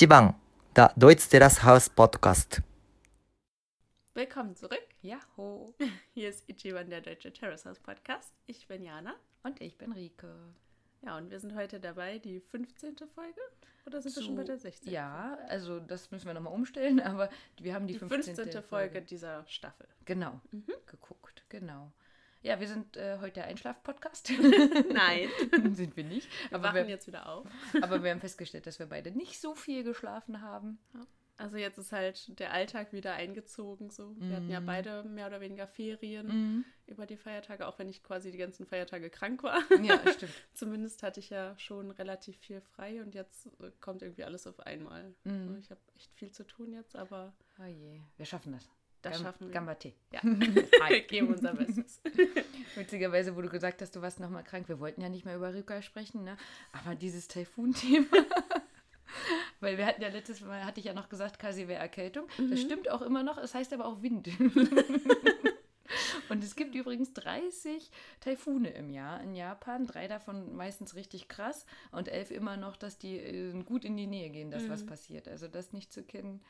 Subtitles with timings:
[0.00, 0.34] 1番
[0.76, 2.62] Der Deutsch Terrace House Podcast.
[4.14, 4.78] Willkommen zurück.
[5.02, 5.74] Jaho.
[6.14, 8.32] Hier ist Ichiban, der Deutsche Terrace House Podcast.
[8.46, 9.16] Ich bin Jana.
[9.42, 10.32] Und ich bin Rike.
[11.02, 12.94] Ja, und wir sind heute dabei, die 15.
[13.12, 13.40] Folge?
[13.86, 14.92] Oder sind wir schon bei der 16.?
[14.92, 17.28] Ja, also das müssen wir nochmal umstellen, aber
[17.60, 18.36] wir haben die, Die 15.
[18.36, 18.62] 15.
[18.62, 19.88] Folge dieser Staffel.
[20.04, 20.74] Genau, Mhm.
[20.86, 21.92] geguckt, genau.
[22.42, 24.30] Ja, wir sind äh, heute der Einschlaf-Podcast.
[24.92, 25.28] Nein.
[25.74, 26.28] sind wir nicht.
[26.50, 27.46] Wir Aber wachen wir, jetzt wieder auf.
[27.82, 30.78] aber wir haben festgestellt, dass wir beide nicht so viel geschlafen haben.
[31.36, 33.90] Also jetzt ist halt der Alltag wieder eingezogen.
[33.90, 34.14] So.
[34.18, 34.66] Wir hatten ja Mhm.
[34.66, 36.64] beide mehr oder weniger Ferien Mhm.
[36.86, 39.60] über die Feiertage, auch wenn ich quasi die ganzen Feiertage krank war.
[39.82, 40.32] Ja, stimmt.
[40.54, 44.60] Zumindest hatte ich ja schon relativ viel frei und jetzt äh, kommt irgendwie alles auf
[44.60, 45.14] einmal.
[45.24, 45.58] Mhm.
[45.60, 48.68] Ich habe echt viel zu tun jetzt, aber Oh je, wir schaffen das.
[49.02, 49.54] Das Gam- schaffen wir.
[49.54, 49.92] Gambate.
[50.12, 50.20] Ja.
[50.22, 52.00] Wir geben unser Bestes.
[52.74, 54.68] Witzigerweise, wo du gesagt hast, du warst nochmal krank.
[54.68, 56.36] Wir wollten ja nicht mehr über Rika sprechen, ne?
[56.72, 58.06] Aber dieses Taifun-Thema.
[59.60, 62.26] Weil wir hatten ja letztes Mal, hatte ich ja noch gesagt, Kasi wäre Erkältung.
[62.50, 64.28] Das stimmt auch immer noch, es heißt aber auch Wind.
[66.28, 69.86] Und es gibt übrigens 30 Taifune im Jahr in Japan.
[69.86, 74.06] Drei davon meistens richtig krass und elf immer noch, dass die äh, gut in die
[74.06, 75.26] Nähe gehen, dass was passiert.
[75.28, 76.42] Also das nicht zu kennen.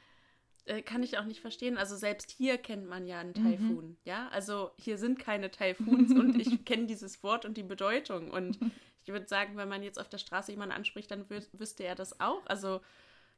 [0.68, 1.78] Äh, kann ich auch nicht verstehen.
[1.78, 3.42] Also selbst hier kennt man ja einen Mhm.
[3.42, 3.96] Taifun.
[4.04, 8.30] Ja, also hier sind keine Taifuns und ich kenne dieses Wort und die Bedeutung.
[8.30, 8.58] Und
[9.04, 11.94] ich würde sagen, wenn man jetzt auf der Straße jemanden anspricht, dann wü wüsste er
[11.94, 12.44] das auch.
[12.46, 12.80] Also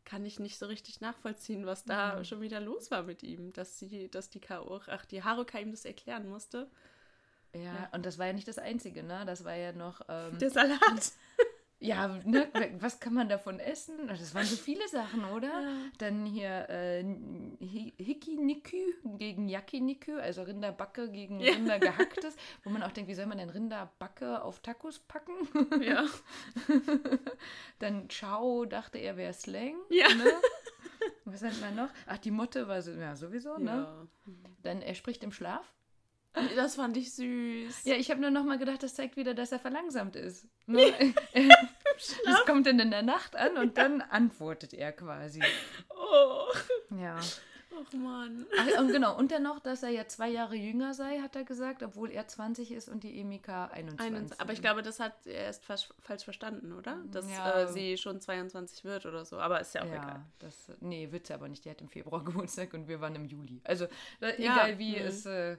[0.05, 2.25] kann ich nicht so richtig nachvollziehen, was da Mhm.
[2.25, 5.71] schon wieder los war mit ihm, dass sie, dass die K.O., ach, die Haruka ihm
[5.71, 6.71] das erklären musste.
[7.55, 7.89] Ja, Ja.
[7.93, 9.25] und das war ja nicht das Einzige, ne?
[9.27, 10.01] Das war ja noch.
[10.09, 10.81] Ähm, Der Salat.
[11.83, 12.47] Ja, ne,
[12.79, 14.07] was kann man davon essen?
[14.07, 15.49] Das waren so viele Sachen, oder?
[15.49, 15.77] Ja.
[15.97, 18.77] Dann hier äh, Hi- Hikiniku
[19.17, 21.55] gegen Yakiniku, also Rinderbacke gegen Ja.
[21.55, 25.33] Rindergehacktes, wo man auch denkt, wie soll man denn Rinderbacke auf Tacos packen?
[25.83, 26.05] ja.
[27.79, 29.77] Dann Chao dachte er wäre Slang.
[29.89, 30.09] Ja.
[30.15, 30.33] Ne?
[31.25, 31.89] Was hat man noch?
[32.07, 33.71] Ach, die Motte war so, ja sowieso, ne?
[33.71, 34.07] ja.
[34.63, 35.73] Dann er spricht im Schlaf.
[36.55, 37.85] Das fand ich süß.
[37.87, 40.47] Ja, ich habe nur noch mal gedacht, das zeigt wieder, dass er verlangsamt ist.
[40.67, 40.93] Ne?
[42.25, 45.43] das kommt dann in der Nacht an und dann antwortet er quasi.
[45.91, 46.47] Oh.
[47.01, 47.19] Ja.
[47.73, 48.47] Och Mann.
[48.59, 51.45] Ach, und genau, und dann noch, dass er ja zwei Jahre jünger sei, hat er
[51.45, 54.01] gesagt, obwohl er 20 ist und die Emika 21.
[54.17, 56.99] Einen, aber ich glaube, das hat er erst fas- falsch verstanden, oder?
[57.13, 57.61] Dass Ja.
[57.63, 59.39] äh, sie schon 22 wird oder so.
[59.39, 60.25] Aber ist ja auch ja, egal.
[60.41, 61.65] das, nee, wird sie aber nicht.
[61.65, 63.61] Die hat im Februar Geburtstag und wir waren im Juli.
[63.65, 63.85] Also,
[64.21, 65.07] äh, Ja, egal wie, mhm.
[65.07, 65.57] es, äh,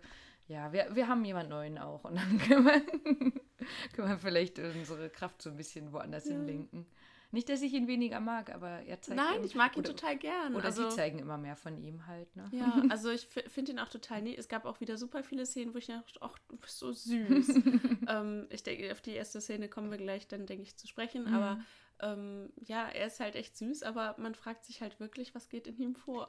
[0.47, 3.31] ja, wir, wir haben jemand Neuen auch und dann können wir,
[3.93, 6.85] können wir vielleicht unsere Kraft so ein bisschen woanders hinlenken.
[7.33, 9.91] Nicht, dass ich ihn weniger mag, aber er zeigt Nein, ihm- ich mag ihn oder,
[9.95, 10.53] total gern.
[10.53, 12.49] Oder also, sie zeigen immer mehr von ihm halt, ne?
[12.51, 14.37] Ja, also ich finde ihn auch total nett.
[14.37, 17.47] Es gab auch wieder super viele Szenen, wo ich dachte, ach, du bist so süß.
[18.09, 21.23] ähm, ich denke, auf die erste Szene kommen wir gleich dann, denke ich, zu sprechen.
[21.29, 21.33] Mhm.
[21.33, 21.59] Aber
[22.01, 25.67] ähm, ja, er ist halt echt süß, aber man fragt sich halt wirklich, was geht
[25.67, 26.27] in ihm vor.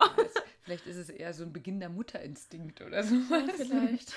[0.62, 3.16] Vielleicht ist es eher so ein beginnender Mutterinstinkt oder so.
[3.16, 4.14] Ja, vielleicht.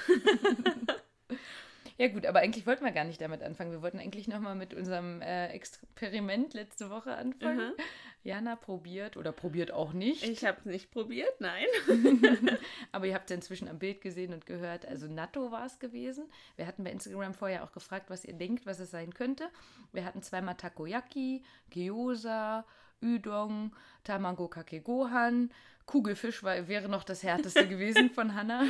[1.98, 3.72] Ja gut, aber eigentlich wollten wir gar nicht damit anfangen.
[3.72, 7.70] Wir wollten eigentlich nochmal mit unserem äh, Experiment letzte Woche anfangen.
[7.70, 7.84] Mhm.
[8.24, 10.24] Jana probiert oder probiert auch nicht.
[10.24, 11.68] Ich habe es nicht probiert, nein.
[12.92, 14.88] aber ihr habt es inzwischen am Bild gesehen und gehört.
[14.88, 16.26] Also Natto war es gewesen.
[16.56, 19.48] Wir hatten bei Instagram vorher auch gefragt, was ihr denkt, was es sein könnte.
[19.94, 22.66] Wir hatten zweimal Takoyaki, Gyoza,
[23.02, 23.72] Udon,
[24.04, 25.52] Tamago Kake Gohan.
[25.86, 28.64] Kugelfisch war, wäre noch das härteste gewesen von Hannah.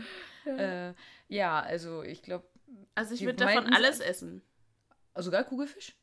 [0.46, 0.92] äh,
[1.28, 2.44] ja, also ich glaube,
[2.94, 4.42] Also ich würde davon alles essen.
[5.16, 5.94] sogar Kugelfisch?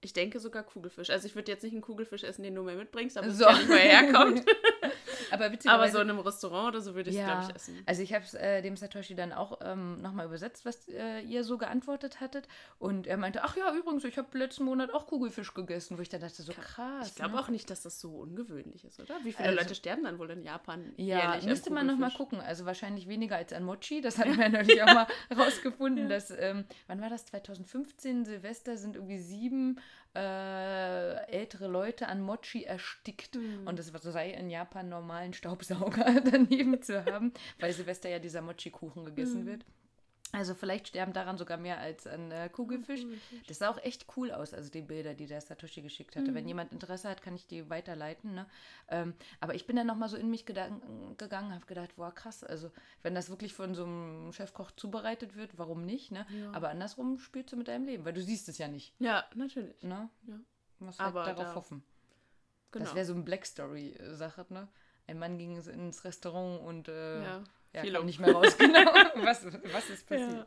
[0.00, 1.10] Ich denke sogar Kugelfisch.
[1.10, 3.44] Also ich würde jetzt nicht einen Kugelfisch essen, den du mir mitbringst, aber So.
[3.44, 4.44] ja nicht, er herkommt.
[5.30, 7.26] Aber aber so in einem Restaurant oder so würde ich es, Ja.
[7.40, 7.82] glaube ich, essen.
[7.86, 11.44] also ich habe es äh, dem Satoshi dann auch ähm, nochmal übersetzt, was äh, ihr
[11.44, 12.48] so geantwortet hattet.
[12.78, 16.08] Und er meinte, ach ja, übrigens, ich habe letzten Monat auch Kugelfisch gegessen, wo ich
[16.08, 17.08] dann dachte, so krass.
[17.08, 17.40] Ich glaube ne?
[17.40, 19.14] auch nicht, dass das so ungewöhnlich ist, oder?
[19.22, 20.92] Wie viele Also- Leute sterben dann wohl in Japan?
[20.96, 22.40] Ja, müsste man nochmal gucken.
[22.40, 24.00] Also wahrscheinlich weniger als an Mochi.
[24.00, 25.06] Das hatten wir natürlich auch mal
[25.36, 27.26] rausgefunden, dass, ähm, wann war das?
[27.26, 29.78] 2015, Silvester sind irgendwie sieben
[30.14, 33.36] äh, ältere Leute an Mochi erstickt.
[33.36, 33.66] Hm.
[33.66, 38.42] Und es sei in Japan normal, einen Staubsauger daneben zu haben, weil Silvester ja dieser
[38.42, 39.46] Mochi-Kuchen gegessen Hm.
[39.46, 39.64] wird.
[40.34, 43.02] Also vielleicht sterben daran sogar mehr als an äh, Kugelfisch.
[43.48, 46.30] Das sah auch echt cool aus, also die Bilder, die der Satoshi geschickt hatte.
[46.30, 46.34] Mhm.
[46.34, 48.34] Wenn jemand Interesse hat, kann ich die weiterleiten.
[48.34, 48.46] Ne?
[48.88, 52.70] Ähm, aber ich bin dann nochmal so in mich gegangen, habe gedacht, boah, krass, also
[53.02, 56.10] wenn das wirklich von so einem Chefkoch zubereitet wird, warum nicht?
[56.12, 56.26] Ne?
[56.30, 56.50] Ja.
[56.52, 58.94] Aber andersrum spielst du mit deinem Leben, weil du siehst es ja nicht.
[59.00, 59.82] Ja, natürlich.
[59.82, 60.08] Ne?
[60.26, 60.40] Ja.
[60.78, 61.82] Du musst halt Aber darauf da- hoffen.
[62.70, 62.86] Genau.
[62.86, 64.66] Das wäre so eine Black Story-Sache, ne?
[65.06, 67.44] Ein Mann ging ins Restaurant und äh, ja.
[67.74, 68.06] Ja, um.
[68.06, 68.80] nicht mehr raus, genau.
[69.16, 70.46] was, was ist passiert?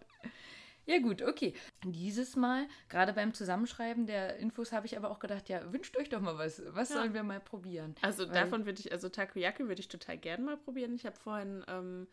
[0.87, 1.53] Ja gut, okay.
[1.83, 6.09] Dieses Mal, gerade beim Zusammenschreiben der Infos, habe ich aber auch gedacht, ja, wünscht euch
[6.09, 6.61] doch mal was.
[6.75, 6.97] Was Ja.
[6.97, 7.95] sollen wir mal probieren?
[8.03, 10.93] Also Weil- davon würde ich, also Takoyaki würde ich total gerne mal probieren.
[10.93, 12.05] Ich habe vorhin, ähm,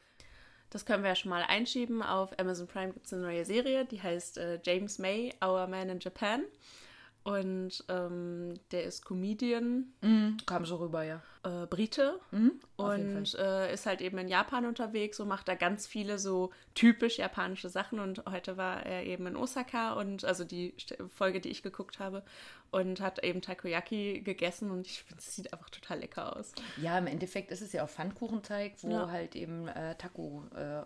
[0.71, 3.85] das können wir ja schon mal einschieben, auf Amazon Prime gibt es eine neue Serie,
[3.85, 6.45] die heißt äh, James May, Our Man in Japan.
[7.25, 11.23] Und ähm, der ist Comedian, Mhm, kam so rüber, ja.
[11.45, 15.87] äh, Brite Mhm, und äh, ist halt eben in Japan unterwegs und macht da ganz
[15.87, 18.01] viele so typisch japanische Sachen.
[18.01, 20.75] Und heute war er eben in Osaka und also die
[21.15, 22.23] Folge, die ich geguckt habe,
[22.71, 26.53] und hat eben Takoyaki gegessen und ich finde, es sieht einfach total lecker aus.
[26.81, 29.11] Ja, im Endeffekt ist es ja auch Pfannkuchenteig, wo Ja.
[29.11, 30.85] halt eben äh, Taco, äh, äh,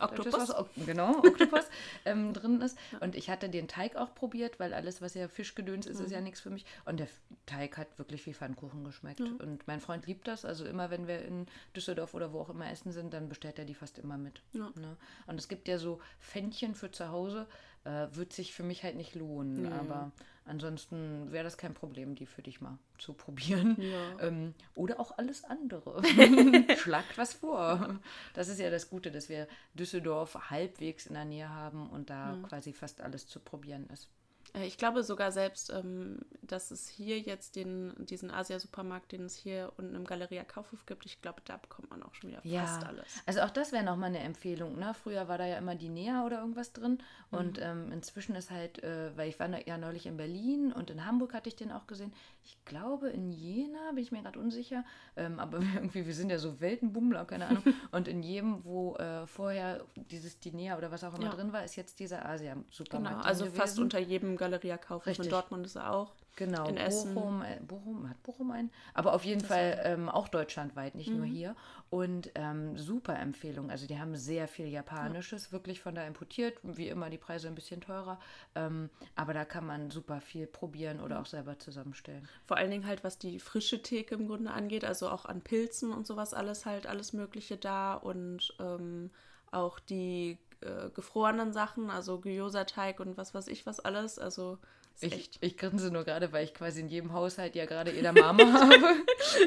[0.00, 0.50] Oktopus?
[0.54, 1.64] Ok- genau, Oktopus
[2.04, 2.76] ähm, drin ist.
[3.00, 6.20] Und ich hatte den Teig auch probiert, weil alles, was ja Fischgedöns ist, ist ja
[6.20, 6.66] nichts für mich.
[6.84, 7.08] Und der
[7.46, 9.20] Teig hat wirklich wie Pfannkuchen geschmeckt.
[9.22, 10.44] Und mein Freund liebt das.
[10.44, 13.64] Also immer, wenn wir in Düsseldorf oder wo auch immer essen sind, dann bestellt er
[13.64, 14.42] die fast immer mit.
[14.52, 14.70] Ja.
[14.74, 14.96] Ne?
[15.26, 17.46] Und es gibt ja so Pfännchen für zu Hause,
[17.84, 19.72] äh, wird sich für mich halt nicht lohnen.
[19.72, 20.12] Aber
[20.44, 23.76] ansonsten wäre das kein Problem, die für dich mal zu probieren.
[23.80, 24.20] Ja.
[24.20, 26.02] Ähm, oder auch alles andere.
[26.76, 28.00] Schlagt was vor.
[28.34, 32.38] Das ist ja das Gute, dass wir Düsseldorf halbwegs in der Nähe haben und da
[32.48, 34.08] quasi fast alles zu probieren ist.
[34.54, 39.36] Äh, Ich glaube sogar selbst, ähm, dass es hier jetzt den, diesen Asia-Supermarkt, den es
[39.36, 42.84] hier unten im Galeria Kaufhof gibt, ich glaube, da bekommt man auch schon wieder fast
[42.86, 43.04] alles.
[43.26, 44.78] Also auch das wäre nochmal eine Empfehlung.
[44.78, 44.94] Ne?
[44.94, 46.98] Früher war da ja immer die Näher oder irgendwas drin.
[47.30, 51.04] Und ähm, inzwischen ist halt, äh, weil ich war ja neulich in Berlin und in
[51.04, 52.12] Hamburg hatte ich den auch gesehen.
[52.44, 54.84] Ich glaube in Jena, bin ich mir gerade unsicher.
[55.16, 57.62] Ähm, aber irgendwie, wir sind ja so Weltenbummler, keine Ahnung.
[57.92, 61.30] und in jedem, wo äh, vorher dieses Dinea oder was auch immer Ja.
[61.34, 63.18] drin war, ist jetzt dieser Genau, Asia-Supermarkt.
[63.20, 63.82] drin also fast gewesen.
[63.82, 65.18] unter jedem Galeria Kaufhof.
[65.18, 66.12] In Dortmund ist er auch.
[66.36, 67.14] Genau, in Essen.
[67.14, 68.70] Bochum, äh, Bochum, hat Bochum einen?
[68.92, 71.16] Aber auf jeden Fall ähm, auch deutschlandweit, nicht Mhm.
[71.16, 71.56] nur hier.
[71.88, 73.70] Und ähm, super Empfehlung.
[73.70, 76.58] Also die haben sehr viel Japanisches, wirklich von da importiert.
[76.62, 78.20] Wie immer die Preise ein bisschen teurer.
[78.54, 82.28] Ähm, aber da kann man super viel probieren oder auch selber zusammenstellen.
[82.44, 85.90] Vor allen Dingen halt, was die frische Theke im Grunde angeht, also auch an Pilzen
[85.90, 89.10] und sowas alles halt, alles Mögliche da und ähm,
[89.52, 94.58] auch die äh, gefrorenen Sachen, also Gyoza-Teig und was weiß ich was alles, also
[95.00, 95.38] Ich, echt.
[95.42, 98.76] ich grinse nur gerade, weil ich quasi in jedem Haushalt ja gerade Edamame habe.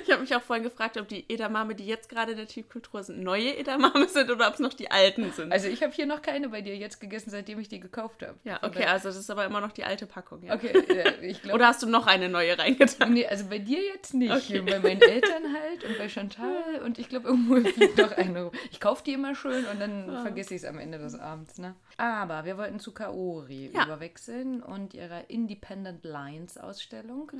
[0.03, 3.01] Ich habe mich auch vorhin gefragt, ob die Edamame, die jetzt gerade in der Tiefkultur
[3.03, 5.51] sind, neue Edamame sind oder ob es noch die alten sind.
[5.51, 8.35] Also ich habe hier noch keine bei dir jetzt gegessen, seitdem ich die gekauft habe.
[8.43, 10.53] ja, okay, also das ist aber immer noch die alte Packung, ja.
[10.53, 11.55] Okay, ja, ich glaube.
[11.55, 13.13] Oder hast du noch eine neue reingetan?
[13.13, 14.31] Nee, also bei dir jetzt nicht.
[14.31, 14.61] Okay.
[14.61, 18.51] Bei meinen Eltern halt und bei Chantal und ich glaube, irgendwo fliegt noch eine rum.
[18.71, 21.57] Ich kaufe die immer schön und dann vergesse ich es am Ende des Abends.
[21.57, 21.75] Ne?
[21.97, 23.85] Aber wir wollten zu Kaori Ja.
[23.85, 27.31] überwechseln und ihrer Independent Lines Ausstellung.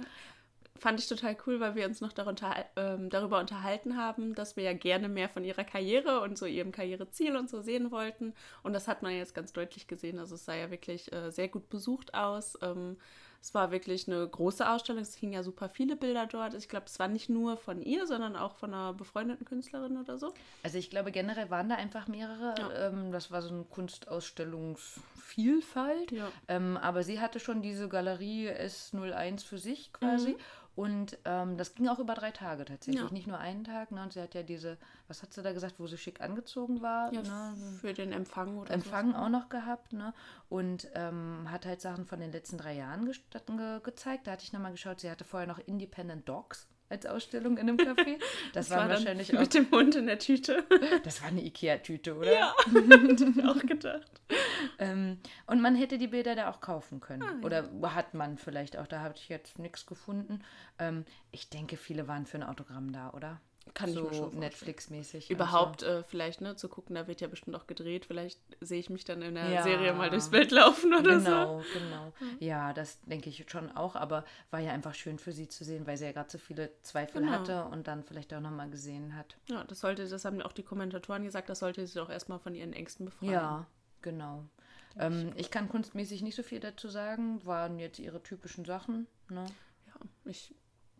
[0.76, 4.64] Fand ich total cool, weil wir uns noch darunter, ähm, darüber unterhalten haben, dass wir
[4.64, 8.34] ja gerne mehr von ihrer Karriere und so ihrem Karriereziel und so sehen wollten.
[8.64, 10.20] Und das hat man jetzt ganz deutlich gesehen.
[10.20, 12.58] Also es sah ja wirklich äh, sehr gut besucht aus.
[12.62, 12.96] Ähm,
[13.42, 15.02] es war wirklich eine große Ausstellung.
[15.02, 16.54] Es hingen ja super viele Bilder dort.
[16.54, 20.18] Ich glaube, es war nicht nur von ihr, sondern auch von einer befreundeten Künstlerin oder
[20.18, 20.34] so.
[20.64, 22.56] Also ich glaube, generell waren da einfach mehrere.
[22.60, 22.88] Ja.
[22.88, 26.12] Ähm, das war so eine Kunstausstellungsvielfalt.
[26.12, 26.32] Ja.
[26.48, 30.36] Ähm, aber sie hatte schon diese Galerie S01 für sich quasi.
[30.76, 33.12] Und ähm, das ging auch über drei Tage tatsächlich, Ja.
[33.12, 33.92] nicht nur einen Tag.
[33.92, 34.02] Ne?
[34.02, 34.78] Und sie hat ja diese,
[35.10, 37.12] was hat sie da gesagt, wo sie schick angezogen war?
[37.12, 37.54] Ja, ne?
[37.82, 40.14] für den Empfang oder Empfang auch noch gehabt, ne?
[40.50, 43.16] Und ähm, hat halt Sachen von den letzten drei Jahren ge
[43.56, 44.26] ge gezeigt.
[44.26, 47.78] Da hatte ich nochmal geschaut, sie hatte vorher noch Independent Dogs als Ausstellung in einem
[47.78, 48.18] Café.
[48.54, 50.64] Das, Das war dann wahrscheinlich auch, mit dem Hund in der Tüte.
[51.04, 52.34] das war eine Ikea-Tüte, oder?
[52.34, 54.22] ja, hab ich auch gedacht.
[54.80, 57.24] Ähm, und man hätte die Bilder da auch kaufen können.
[57.24, 57.46] Ah, ja.
[57.46, 60.44] Oder hat man vielleicht auch, da habe ich jetzt nichts gefunden.
[60.80, 63.40] Ähm, ich denke, viele waren für ein Autogramm da, oder?
[63.76, 64.40] Kann ich so mir schon vorstellen.
[64.42, 65.30] Netflix-mäßig.
[65.30, 68.06] und Überhaupt äh, vielleicht, ne, zu gucken, da wird ja bestimmt auch gedreht.
[68.06, 69.64] Vielleicht sehe ich mich dann in der Ja.
[69.64, 71.30] Serie mal durchs Bild laufen oder so.
[71.30, 72.14] Genau, genau.
[72.40, 75.86] Ja, das denke ich schon auch, aber war ja einfach schön für sie zu sehen,
[75.86, 77.32] weil sie ja gerade so viele Zweifel Genau.
[77.34, 79.38] hatte und dann vielleicht auch nochmal gesehen hat.
[79.48, 82.56] Ja, das sollte, das haben auch die Kommentatoren gesagt, das sollte sie doch erstmal von
[82.56, 83.32] ihren Ängsten befreien.
[83.32, 83.68] Ja,
[84.02, 84.46] genau.
[84.98, 89.06] Ähm, ich kann kunstmäßig nicht so viel dazu sagen, waren jetzt ihre typischen Sachen.
[89.30, 89.46] Ne?
[89.86, 89.94] Ja,
[90.26, 90.56] ich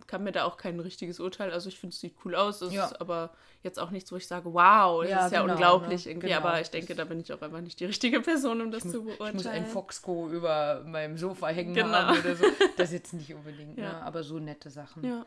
[0.08, 2.74] kann mir da auch kein richtiges Urteil, also ich finde es sieht cool aus, es
[2.74, 2.86] Ja.
[2.86, 3.32] ist aber
[3.64, 6.12] jetzt auch nichts, wo ich sage, wow, das Ja, ist ja genau, unglaublich ne?
[6.12, 8.72] irgendwie, Genau, aber ich denke, da bin ich auch einfach nicht die richtige Person, um
[8.72, 9.36] das zu Ich beurteilen.
[9.36, 11.92] muss ein Foxco über meinem Sofa hängen Genau.
[11.92, 12.46] haben oder so.
[12.78, 13.92] Das jetzt nicht unbedingt, Ja.
[13.94, 14.02] ne?
[14.04, 15.04] aber so nette Sachen.
[15.04, 15.26] Ja.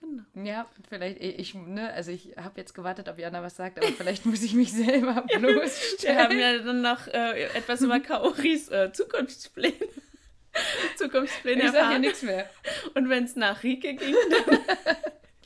[0.00, 0.22] Genau.
[0.46, 4.26] Ja, vielleicht, ich, ne, also ich habe jetzt gewartet, ob Jana was sagt, aber vielleicht
[4.26, 6.16] muss ich mich selber bloßstellen.
[6.18, 9.74] Wir haben ja dann noch äh, etwas über Kaoris äh, Zukunftspläne.
[10.96, 12.00] Zukunftspläne ich sage ja erfahren.
[12.00, 12.48] nichts mehr.
[12.94, 14.58] Und wenn es nach Rike ging, dann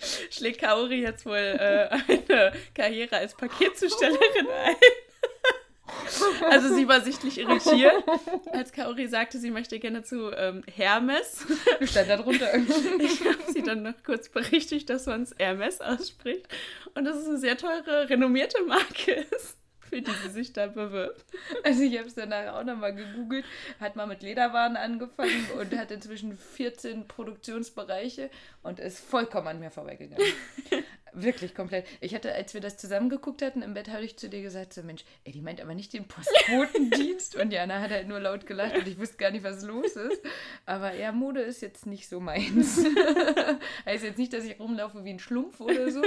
[0.31, 4.77] schlägt Kaori jetzt wohl äh, eine Karriere als Paketzustellerin ein.
[6.51, 8.05] Also sie war sichtlich irritiert,
[8.53, 11.47] als Kaori sagte, sie möchte gerne zu ähm, Hermes.
[11.83, 13.05] Stand da drunter irgendwie.
[13.05, 16.47] Ich habe sie dann noch kurz berichtigt, dass man es Hermes ausspricht
[16.95, 19.57] und dass es eine sehr teure, renommierte Marke ist,
[19.89, 21.25] für die sie sich da bewirbt.
[21.65, 23.45] Also ich habe es danach auch nochmal gegoogelt,
[23.81, 28.31] hat mal mit Lederwaren angefangen und hat inzwischen 14 Produktionsbereiche
[28.63, 30.27] und ist vollkommen an mir vorbeigegangen.
[31.13, 31.87] Wirklich komplett.
[32.01, 34.73] Ich hatte, als wir das zusammen geguckt hatten im Bett, habe ich zu dir gesagt,
[34.73, 37.37] so Mensch, ey, die meint aber nicht den Postbotendienst.
[37.37, 40.23] und Jana hat halt nur laut gelacht und ich wusste gar nicht, was los ist.
[40.67, 42.85] Aber ja, Mode ist jetzt nicht so meins.
[43.87, 46.03] heißt jetzt nicht, dass ich rumlaufe wie ein Schlumpf oder so.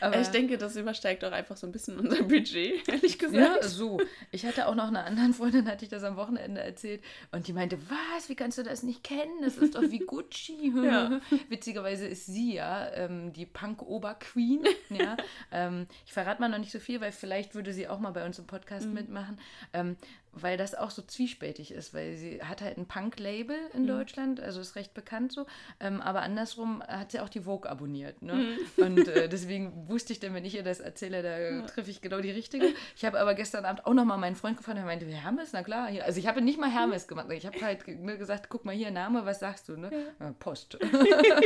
[0.00, 3.62] Aber ich denke, das übersteigt auch einfach so ein bisschen unser Budget, ehrlich gesagt.
[3.62, 4.00] ja, so.
[4.32, 7.02] Ich hatte auch noch einer anderen Freundin, hatte ich das am Wochenende erzählt.
[7.32, 9.42] Und die meinte, was, wie kannst du das nicht kennen?
[9.42, 10.72] Das ist doch wie Gucci.
[10.74, 11.20] Ja.
[11.48, 14.45] Witzigerweise ist sie ja ähm, die Punk-Ober-Queen.
[14.88, 15.16] Ja.
[15.50, 18.24] ähm, ich verrate mal noch nicht so viel, weil vielleicht würde sie auch mal bei
[18.24, 19.40] uns im Podcast mitmachen.
[19.72, 19.96] Ähm,
[20.40, 24.60] weil das auch so zwiespältig ist, weil sie hat halt ein Punk-Label in Deutschland, also
[24.60, 25.46] ist recht bekannt so,
[25.80, 28.20] ähm, aber andersrum hat sie auch die Vogue abonniert.
[28.20, 28.58] Ne?
[28.76, 32.20] Und äh, deswegen wusste ich dann, wenn ich ihr das erzähle, da treffe ich genau
[32.20, 32.66] die richtige.
[32.94, 35.88] Ich habe aber gestern Abend auch nochmal meinen Freund gefragt, der meinte, Hermes, na klar.
[35.88, 36.04] Hier.
[36.04, 38.90] Also ich habe nicht mal Hermes gemacht, ich habe halt ne, gesagt, guck mal hier,
[38.90, 39.76] Name, was sagst du?
[39.76, 39.90] Ne?
[40.20, 40.78] Ja, Post.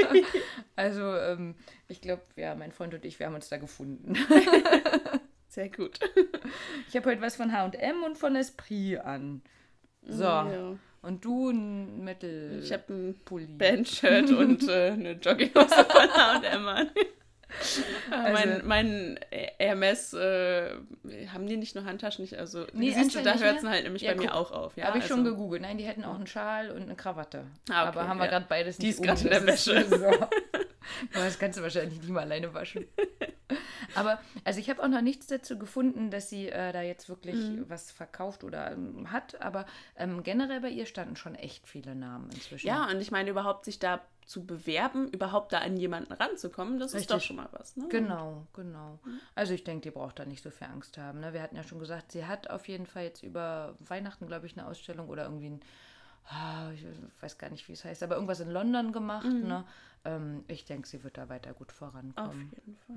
[0.77, 1.55] also ähm,
[1.89, 4.15] ich glaube, ja, mein Freund und ich, wir haben uns da gefunden.
[5.51, 5.99] Sehr gut.
[6.89, 9.43] Ich habe heute was von H&M und von Esprit an.
[10.03, 10.25] So.
[10.25, 10.77] Ja.
[11.03, 12.61] Und du ein Metal.
[12.63, 13.47] Ich habe ein Pulli.
[13.47, 16.91] Bandshirt und äh, eine Jogginghose von H&M an.
[18.13, 19.21] Also- mein, mein
[19.59, 20.71] Hermes, äh,
[21.33, 22.23] haben die nicht nur Handtaschen?
[22.23, 24.53] Nicht, also, Nee, siehst du, da hört es halt nämlich Ja, bei mir guck, auch
[24.53, 24.77] auf.
[24.77, 25.63] Ja, habe ich schon also- gegoogelt.
[25.63, 27.47] Nein, die hätten auch einen Schal und eine Krawatte.
[27.69, 28.31] Ah, okay, Aber haben wir ja.
[28.31, 29.85] gerade beides Die nicht ist gerade in der Wäsche.
[29.85, 29.97] So.
[31.15, 32.87] Aber das kannst du wahrscheinlich nicht mal alleine waschen.
[33.95, 37.35] Aber, also ich habe auch noch nichts dazu gefunden, dass sie äh, da jetzt wirklich
[37.37, 37.65] Mhm.
[37.69, 39.41] was verkauft oder ähm, hat.
[39.43, 42.67] Aber ähm, generell bei ihr standen schon echt viele Namen inzwischen.
[42.67, 46.93] Ja, und ich meine, überhaupt sich da zu bewerben, überhaupt da an jemanden ranzukommen, das
[46.93, 47.17] ist Richtig.
[47.17, 47.77] doch schon mal was.
[47.77, 47.87] Ne?
[47.89, 49.01] Genau, genau.
[49.35, 51.19] Also ich denke, die braucht da nicht so viel Angst haben.
[51.19, 51.33] Ne?
[51.33, 54.57] Wir hatten ja schon gesagt, sie hat auf jeden Fall jetzt über Weihnachten, glaube ich,
[54.57, 55.61] eine Ausstellung oder irgendwie ein,
[56.75, 56.85] ich
[57.23, 59.27] weiß gar nicht, wie es heißt, aber irgendwas in London gemacht.
[59.27, 59.65] Ne?
[60.05, 62.53] Ähm, ich denke, sie wird da weiter gut Auf vorankommen.
[62.55, 62.97] jeden Fall.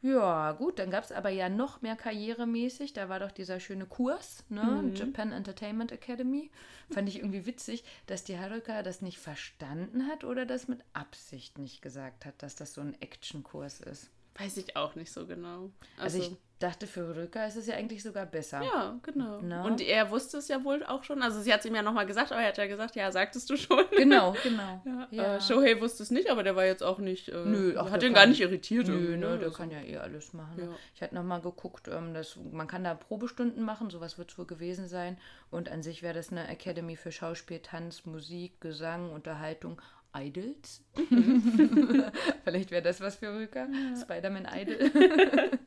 [0.00, 2.92] Ja, gut, dann gab es aber ja noch mehr karrieremäßig.
[2.92, 4.92] Da war doch dieser schöne Kurs, ne?
[4.94, 6.52] Japan Entertainment Academy.
[6.88, 11.58] Fand ich irgendwie witzig, dass die Haruka das nicht verstanden hat oder das mit Absicht
[11.58, 14.08] nicht gesagt hat, dass das so ein Actionkurs ist.
[14.38, 15.70] Weiß ich auch nicht so genau.
[15.98, 18.60] Also, Also, ich dachte, für Röka ist es ja eigentlich sogar besser.
[18.62, 19.38] ja, genau.
[19.42, 19.62] Na?
[19.64, 21.22] Und er wusste es ja wohl auch schon.
[21.22, 23.48] Also sie hat es ihm ja nochmal gesagt, aber er hat ja gesagt, ja, sagtest
[23.50, 23.84] du schon.
[23.96, 24.82] Genau, genau.
[25.12, 27.28] Ja, Äh, Shohei wusste es nicht, aber der war jetzt auch nicht.
[27.28, 28.88] Äh, Nö, ach, hat ihn gar nicht irritiert.
[28.88, 30.56] Nö, irgendwie, ne, der Also, kann ja eh alles machen.
[30.56, 30.64] Ne?
[30.64, 30.70] Ja.
[30.96, 34.46] Ich hatte nochmal geguckt, ähm, dass, man kann da Probestunden machen, sowas wird es wohl
[34.46, 35.16] gewesen sein.
[35.52, 39.80] Und an sich wäre das eine Academy für Schauspiel, Tanz, Musik, Gesang, Unterhaltung,
[40.18, 40.82] Idols.
[42.44, 43.68] Vielleicht wäre das was für Rüker.
[44.00, 44.90] Spider-Man Idol.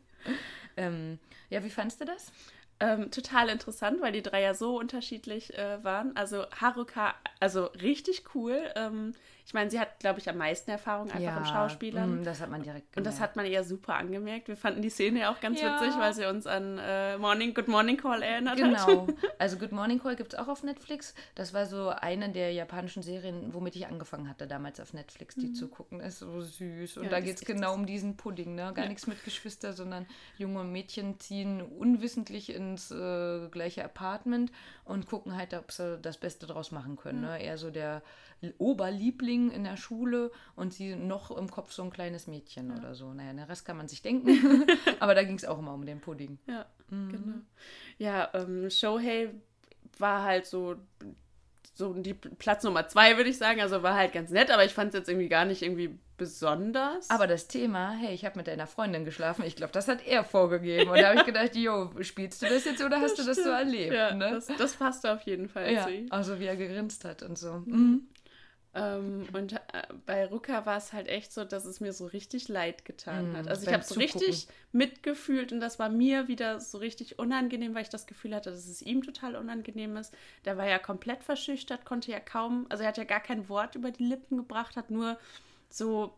[0.77, 2.31] ähm, ja, wie fandst du das?
[2.79, 6.15] Ähm, total interessant, weil die drei ja so unterschiedlich äh, waren.
[6.15, 8.71] Also Haruka, also richtig cool.
[8.75, 9.13] Ähm,
[9.51, 12.21] ich meine, sie hat, glaube ich, am meisten Erfahrung einfach im Schauspielern.
[12.21, 13.31] mm, das hat man direkt Und das gemerkt.
[13.31, 14.47] hat man ihr super angemerkt.
[14.47, 15.75] Wir fanden die Szene ja auch ganz Ja.
[15.81, 18.85] witzig, weil sie uns an äh, Morning, Good Morning Call erinnert hat.
[18.87, 19.07] Genau.
[19.39, 21.13] Also Good Morning Call gibt es auch auf Netflix.
[21.35, 25.51] Das war so eine der japanischen Serien, womit ich angefangen hatte, damals auf Netflix, die
[25.51, 25.99] zu gucken.
[25.99, 26.95] Ist so süß.
[26.97, 27.09] Und Mhm.
[27.09, 28.55] Ja, da geht es genau um diesen Pudding.
[28.55, 28.71] Ne?
[28.73, 30.05] Gar nichts mit Geschwister, sondern
[30.37, 34.49] junge Mädchen ziehen unwissentlich ins äh, gleiche Apartment
[34.85, 37.19] und gucken halt, ob sie das Beste draus machen können.
[37.21, 37.43] Ne?
[37.43, 38.01] Eher so der
[38.59, 43.13] Oberliebling in der Schule und sie noch im Kopf so ein kleines Mädchen oder so.
[43.13, 44.67] Naja, den Rest kann man sich denken.
[44.99, 46.37] Aber da ging es auch immer um den Pudding.
[46.47, 47.09] Ja, Mhm.
[47.09, 47.37] genau.
[47.97, 49.29] Ja, ähm, Shohei
[49.97, 50.75] war halt so,
[51.73, 53.61] so die Platz Nummer zwei, würde ich sagen.
[53.61, 57.09] Also war halt ganz nett, aber ich fand es jetzt irgendwie gar nicht irgendwie besonders.
[57.09, 60.23] Aber das Thema, hey, ich habe mit deiner Freundin geschlafen, ich glaube, das hat er
[60.23, 60.89] vorgegeben.
[60.89, 63.49] Und da habe ich gedacht, jo, spielst du das jetzt oder hast du das so
[63.49, 63.93] erlebt?
[63.93, 64.31] ja, ne?
[64.31, 67.53] das, das passte auf jeden Fall ja, also wie er gegrinst hat und so.
[67.65, 68.07] Mhm.
[68.73, 69.59] Ähm, und äh,
[70.05, 73.33] bei Ruka war es halt echt so, dass es mir so richtig leid getan Mm,
[73.33, 73.47] hat.
[73.49, 77.81] Also ich habe so richtig mitgefühlt und das war mir wieder so richtig unangenehm, weil
[77.83, 80.13] ich das Gefühl hatte, dass es ihm total unangenehm ist.
[80.45, 83.75] Der war ja komplett verschüchtert, konnte ja kaum, also er hat ja gar kein Wort
[83.75, 85.17] über die Lippen gebracht, hat nur
[85.69, 86.17] so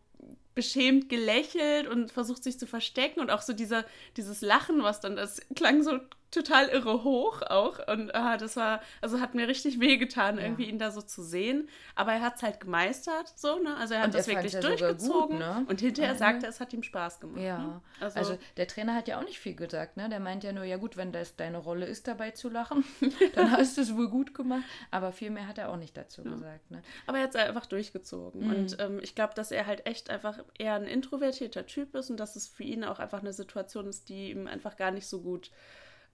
[0.54, 3.84] beschämt gelächelt und versucht sich zu verstecken und auch so dieser,
[4.16, 5.98] dieses Lachen, was dann, das klang so
[6.34, 7.78] total irre hoch auch.
[7.88, 10.44] Und ah, das war, also hat mir richtig wehgetan, Ja.
[10.44, 11.68] irgendwie ihn da so zu sehen.
[11.94, 13.76] Aber er hat es halt gemeistert, so, ne?
[13.76, 15.38] Also er hat Und das wirklich ja sogar gut, durchgezogen.
[15.38, 15.64] ne?
[15.68, 16.18] Und hinterher Ja.
[16.18, 17.40] sagte er, es hat ihm Spaß gemacht.
[17.40, 17.80] Ja, Ne?
[18.00, 20.08] also, Also, der Trainer hat ja auch nicht viel gesagt, ne?
[20.08, 22.84] Der meint ja nur, ja gut, wenn das deine Rolle ist, dabei zu lachen,
[23.34, 24.64] dann hast du es wohl gut gemacht.
[24.90, 26.82] Aber viel mehr hat er auch nicht dazu gesagt, ne?
[27.06, 28.44] aber er hat es einfach durchgezogen.
[28.44, 28.50] Mhm.
[28.50, 32.18] Und ähm, ich glaube, dass er halt echt einfach eher ein introvertierter Typ ist und
[32.18, 35.20] dass es für ihn auch einfach eine Situation ist, die ihm einfach gar nicht so
[35.20, 35.50] gut,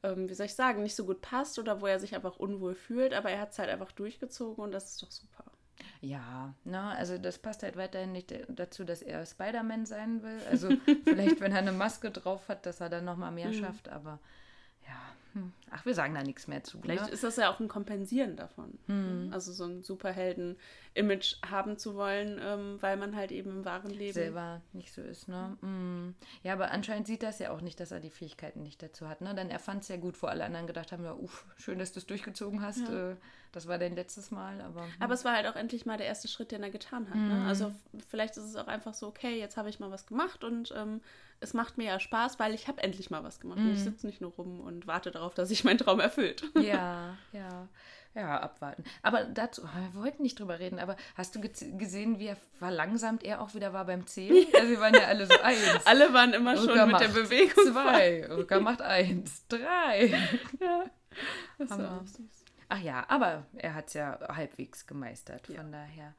[0.02, 2.74] ähm, wie soll ich sagen, nicht so gut passt oder wo er sich einfach unwohl
[2.74, 3.14] fühlt.
[3.14, 5.44] Aber er hat es halt einfach durchgezogen und das ist doch super.
[6.00, 10.40] Ja, ne, also das passt halt weiterhin nicht dazu, dass er Spider-Man sein will.
[10.50, 10.68] Also
[11.04, 14.18] vielleicht, wenn er eine Maske drauf hat, dass er dann nochmal mehr schafft, aber
[14.86, 15.00] ja,
[15.32, 15.52] hm.
[15.70, 16.80] ach, wir sagen da nichts mehr zu.
[16.80, 17.10] Vielleicht ne?
[17.10, 18.78] ist das ja auch ein Kompensieren davon.
[18.86, 19.30] Mhm.
[19.32, 24.12] Also so ein Superhelden-Image haben zu wollen, ähm, weil man halt eben im wahren Leben.
[24.12, 25.56] selber nicht so ist, ne?
[25.60, 26.14] Mm.
[26.42, 29.20] Ja, aber anscheinend sieht das ja auch nicht, dass er die Fähigkeiten nicht dazu hat,
[29.20, 29.34] ne?
[29.34, 31.92] Denn er fand es ja gut, wo alle anderen gedacht haben, ja, uff, schön, dass
[31.92, 32.88] du es durchgezogen hast.
[32.88, 33.12] Ja.
[33.12, 33.16] Äh,
[33.52, 34.82] das war dein letztes Mal, aber.
[34.82, 34.90] hm.
[35.00, 37.16] Aber es war halt auch endlich mal der erste Schritt, den er getan hat.
[37.16, 37.44] Ne?
[37.46, 40.44] Also f- vielleicht ist es auch einfach so, okay, jetzt habe ich mal was gemacht
[40.44, 41.00] und ähm,
[41.40, 43.58] es macht mir ja Spaß, weil ich habe endlich mal was gemacht.
[43.58, 46.42] Und ich sitze nicht nur rum und warte darauf, dass sich mein Traum erfüllt.
[46.54, 47.68] Ja, ja.
[48.12, 48.82] Ja, abwarten.
[49.02, 53.40] Aber dazu, wir wollten nicht drüber reden, aber hast du gesehen, wie er verlangsamt er
[53.40, 54.46] auch wieder war beim Zählen?
[54.54, 55.86] Also wir waren ja alle so eins.
[55.86, 57.64] Alle waren immer schon Rücker mit der Bewegung.
[57.72, 60.08] Zwei, Rücker macht eins, drei.
[60.60, 60.84] Ja.
[61.58, 61.84] Das Hammer.
[61.90, 62.44] war auch süß.
[62.70, 65.62] Ach ja, aber er hat es ja halbwegs gemeistert, von Ja.
[65.64, 66.14] daher.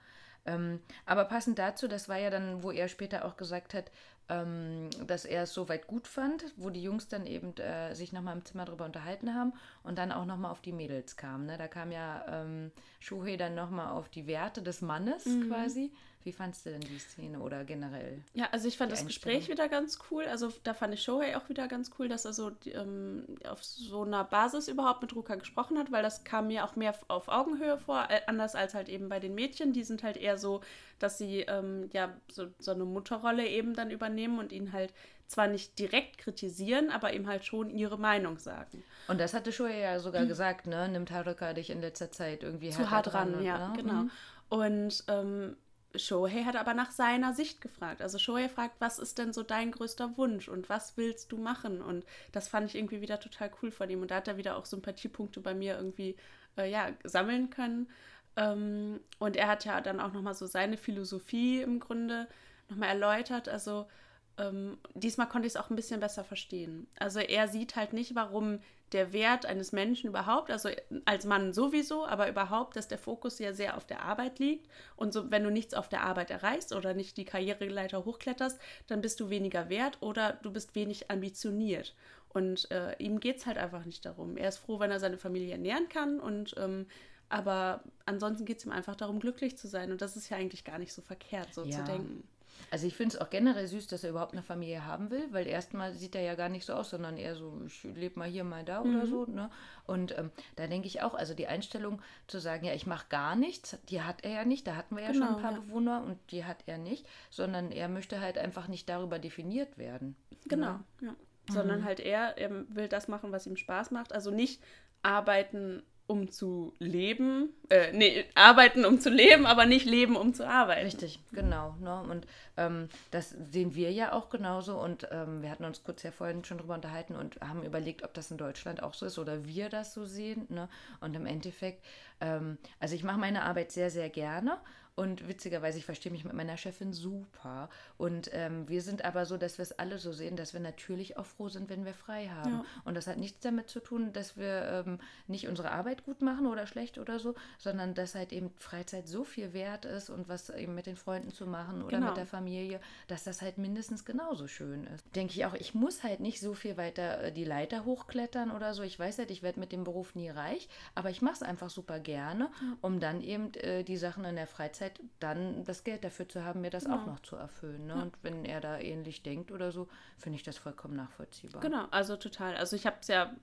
[0.45, 3.91] Ähm, aber passend dazu, das war ja dann, wo er später auch gesagt hat,
[4.27, 8.35] ähm, dass er es soweit gut fand, wo die Jungs dann eben äh, sich nochmal
[8.35, 9.53] im Zimmer drüber unterhalten haben
[9.83, 11.45] und dann auch nochmal auf die Mädels kamen.
[11.45, 11.57] Ne?
[11.57, 15.47] Da kam ja ähm, Shohei dann nochmal auf die Werte des Mannes Mhm.
[15.47, 15.93] quasi.
[16.23, 18.23] Wie fandst du denn die Szene oder generell?
[18.33, 20.25] Ja, also ich fand das Gespräch wieder ganz cool.
[20.25, 24.03] Also da fand ich Shohei auch wieder ganz cool, dass er so ähm, auf so
[24.03, 27.77] einer Basis überhaupt mit Ruka gesprochen hat, weil das kam mir auch mehr auf Augenhöhe
[27.77, 29.73] vor, äh, anders als halt eben bei den Mädchen.
[29.73, 30.61] Die sind halt eher so,
[30.99, 34.93] dass sie ähm, ja so, so eine Mutterrolle eben dann übernehmen und ihn halt
[35.27, 38.83] zwar nicht direkt kritisieren, aber ihm halt schon ihre Meinung sagen.
[39.07, 40.89] Und das hatte Shohei ja sogar gesagt, ne?
[40.89, 42.71] Nimmt Haruka dich in letzter Zeit irgendwie Mhm.
[42.71, 43.73] Zu härter hart ran, und, ja, ne?
[43.77, 43.93] genau.
[43.93, 44.11] Mhm.
[44.49, 45.55] Und ähm,
[45.95, 48.01] Shohei hat aber nach seiner Sicht gefragt.
[48.01, 51.81] Also Shohei fragt, was ist denn so dein größter Wunsch und was willst du machen?
[51.81, 54.01] Und das fand ich irgendwie wieder total cool von ihm.
[54.01, 56.15] Und da hat er wieder auch Sympathiepunkte bei mir irgendwie
[56.57, 57.89] äh, ja, sammeln können.
[58.35, 62.27] Ähm, und er hat ja dann auch nochmal so seine Philosophie im Grunde
[62.69, 63.49] nochmal erläutert.
[63.49, 63.87] Also
[64.37, 66.87] ähm, diesmal konnte ich es auch ein bisschen besser verstehen.
[66.99, 68.59] Also er sieht halt nicht, warum
[68.91, 70.69] der Wert eines Menschen überhaupt, also
[71.05, 74.67] als Mann sowieso, aber überhaupt, dass der Fokus ja sehr auf der Arbeit liegt.
[74.97, 79.01] Und so, wenn du nichts auf der Arbeit erreichst oder nicht die Karriereleiter hochkletterst, dann
[79.01, 81.95] bist du weniger wert oder du bist wenig ambitioniert.
[82.29, 84.35] Und äh, ihm geht es halt einfach nicht darum.
[84.37, 86.87] Er ist froh, wenn er seine Familie ernähren kann und ähm,
[87.29, 89.93] aber ansonsten geht es ihm einfach darum, glücklich zu sein.
[89.93, 91.77] Und das ist ja eigentlich gar nicht so verkehrt, so Ja.
[91.77, 92.27] zu denken.
[92.69, 95.47] Also ich finde es auch generell süß, dass er überhaupt eine Familie haben will, weil
[95.47, 98.43] erstmal sieht er ja gar nicht so aus, sondern eher so, ich lebe mal hier,
[98.43, 99.25] mal da oder so.
[99.25, 99.49] Ne?
[99.85, 103.35] Und ähm, da denke ich auch, also die Einstellung zu sagen, ja, ich mache gar
[103.35, 104.67] nichts, die hat er ja nicht.
[104.67, 105.59] Da hatten wir ja schon Genau, ein paar ja.
[105.59, 110.15] Bewohner und die hat er nicht, sondern er möchte halt einfach nicht darüber definiert werden.
[110.45, 111.15] Genau, ja.
[111.49, 114.13] Sondern halt er, er will das machen, was ihm Spaß macht.
[114.13, 114.61] Also nicht
[115.03, 117.53] arbeiten, um zu leben.
[117.69, 120.83] Äh, nee, arbeiten, um zu leben, aber nicht leben, um zu arbeiten.
[120.83, 121.73] Richtig, genau.
[121.79, 122.01] Ne?
[122.01, 124.77] Und ähm, das sehen wir ja auch genauso.
[124.77, 128.13] Und ähm, wir hatten uns kurz ja vorhin schon drüber unterhalten und haben überlegt, ob
[128.13, 130.47] das in Deutschland auch so ist oder wir das so sehen.
[130.49, 130.67] Ne?
[130.99, 131.81] Und im Endeffekt,
[132.19, 134.57] ähm, also ich mache meine Arbeit sehr, sehr gerne.
[134.95, 137.69] Und witzigerweise, ich verstehe mich mit meiner Chefin super.
[137.97, 141.17] Und ähm, wir sind aber so, dass wir es alle so sehen, dass wir natürlich
[141.17, 142.51] auch froh sind, wenn wir frei haben.
[142.51, 142.65] Ja.
[142.83, 146.45] Und das hat nichts damit zu tun, dass wir ähm, nicht unsere Arbeit gut machen
[146.45, 150.49] oder schlecht oder so, sondern dass halt eben Freizeit so viel wert ist und was
[150.49, 152.07] eben mit den Freunden zu machen oder Genau.
[152.09, 155.05] mit der Familie, dass das halt mindestens genauso schön ist.
[155.15, 158.73] Denke ich auch, ich muss halt nicht so viel weiter äh, die Leiter hochklettern oder
[158.73, 158.83] so.
[158.83, 161.69] Ich weiß halt, ich werde mit dem Beruf nie reich, aber ich mache es einfach
[161.69, 162.51] super gerne,
[162.81, 164.80] um dann eben äh, die Sachen in der Freizeit
[165.19, 167.87] dann das Geld dafür zu haben, mir das auch noch zu erfüllen.
[167.87, 167.95] Ne?
[167.95, 171.61] Und wenn er da ähnlich denkt oder so, finde ich das vollkommen nachvollziehbar.
[171.61, 172.55] Genau, also total.
[172.55, 173.33] Also ich habe es ja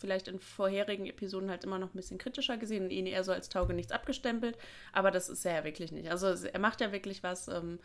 [0.00, 3.32] vielleicht in vorherigen Episoden halt immer noch ein bisschen kritischer gesehen und ihn eher so
[3.32, 4.58] als Tauge nichts abgestempelt,
[4.92, 6.10] aber das ist er ja wirklich nicht.
[6.10, 7.78] Also er macht ja wirklich was ähm,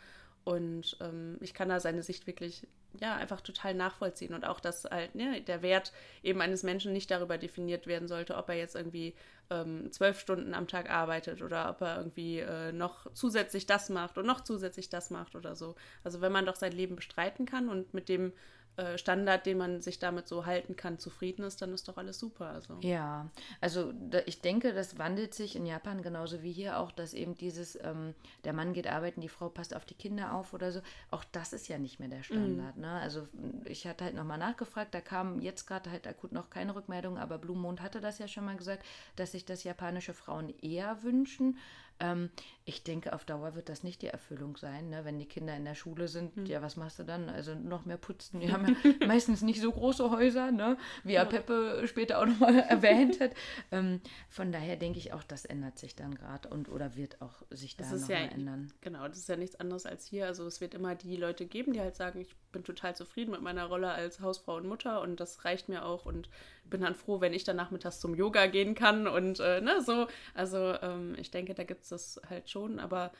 [0.44, 2.66] Und ähm, ich kann da seine Sicht wirklich,
[3.00, 4.34] ja, einfach total nachvollziehen.
[4.34, 8.36] Und auch, dass halt ne, der Wert eben eines Menschen nicht darüber definiert werden sollte,
[8.36, 9.14] ob er jetzt irgendwie
[9.50, 14.18] ähm, zwölf Stunden am Tag arbeitet oder ob er irgendwie äh, noch zusätzlich das macht
[14.18, 15.76] und noch zusätzlich das macht oder so.
[16.02, 18.32] Also wenn man doch sein Leben bestreiten kann und mit dem
[18.76, 22.18] äh, Standard, den man sich damit so halten kann, zufrieden ist, dann ist doch alles
[22.18, 22.46] super.
[22.46, 22.78] Also.
[22.80, 27.14] Ja, also da, ich denke, das wandelt sich in Japan genauso wie hier auch, dass
[27.14, 30.72] eben dieses, ähm, der Mann geht arbeiten, die Frau passt auf die Kinder auf oder
[30.72, 32.74] so, auch das ist ja nicht mehr der Standard.
[32.74, 32.82] Mhm.
[32.82, 32.90] Ne?
[33.00, 33.28] Also
[33.64, 37.38] ich hatte halt nochmal nachgefragt, da kam jetzt gerade halt akut noch keine Rückmeldung, aber
[37.38, 38.84] Blue Mond hatte das ja schon mal gesagt,
[39.14, 41.58] dass sich das japanische Frauen eher wünschen.
[42.00, 42.30] Ähm,
[42.66, 45.04] ich denke, auf Dauer wird das nicht die Erfüllung sein, ne?
[45.04, 46.34] wenn die Kinder in der Schule sind.
[46.34, 46.46] Hm.
[46.46, 47.28] Ja, was machst du dann?
[47.28, 48.40] Also noch mehr putzen.
[48.40, 50.78] Die haben ja meistens nicht so große Häuser, ne?
[51.02, 51.26] wie ja.
[51.26, 53.32] Peppe später auch nochmal erwähnt hat.
[53.70, 54.00] Ähm,
[54.30, 57.76] von daher denke ich auch, das ändert sich dann gerade und oder wird auch sich
[57.76, 58.72] da nochmal ja, ändern.
[58.80, 60.26] Genau, das ist ja nichts anderes als hier.
[60.26, 63.42] Also es wird immer die Leute geben, die halt sagen, ich bin total zufrieden mit
[63.42, 66.30] meiner Rolle als Hausfrau und Mutter und das reicht mir auch und
[66.70, 70.06] bin dann froh, wenn ich dann nachmittags zum Yoga gehen kann und äh, ne, so.
[70.32, 73.12] Also ähm, ich denke, da gibt es das halt schon, aber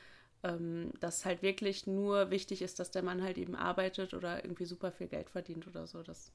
[0.44, 4.64] ähm, dass halt wirklich nur wichtig ist, dass der Mann halt eben arbeitet oder irgendwie
[4.64, 6.02] super viel Geld verdient oder so.
[6.02, 6.32] Das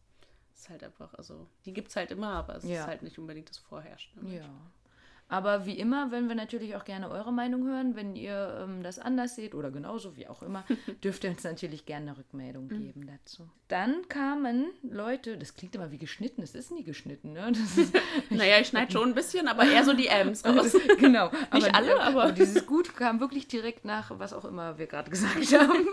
[0.54, 2.82] ist halt einfach, also die gibt es halt immer, aber es ja.
[2.82, 4.36] ist halt nicht unbedingt das Vorherrschende.
[4.36, 4.50] Ja.
[5.32, 8.98] Aber wie immer, wenn wir natürlich auch gerne eure Meinung hören, wenn ihr ähm, das
[8.98, 10.65] anders seht oder genauso, wie auch immer,
[11.04, 12.80] dürft ihr uns natürlich gerne eine Rückmeldung mhm.
[12.80, 13.48] geben dazu.
[13.68, 17.52] Dann kamen Leute, das klingt immer wie geschnitten, es ist nie geschnitten, ne?
[17.52, 17.94] Ist,
[18.32, 20.76] naja, ich schneide schon ein bisschen, aber eher so die M's raus.
[20.98, 21.30] genau.
[21.54, 22.24] Nicht alle, aber.
[22.24, 25.88] aber dieses Gut kam wirklich direkt nach, was auch immer wir gerade gesagt haben.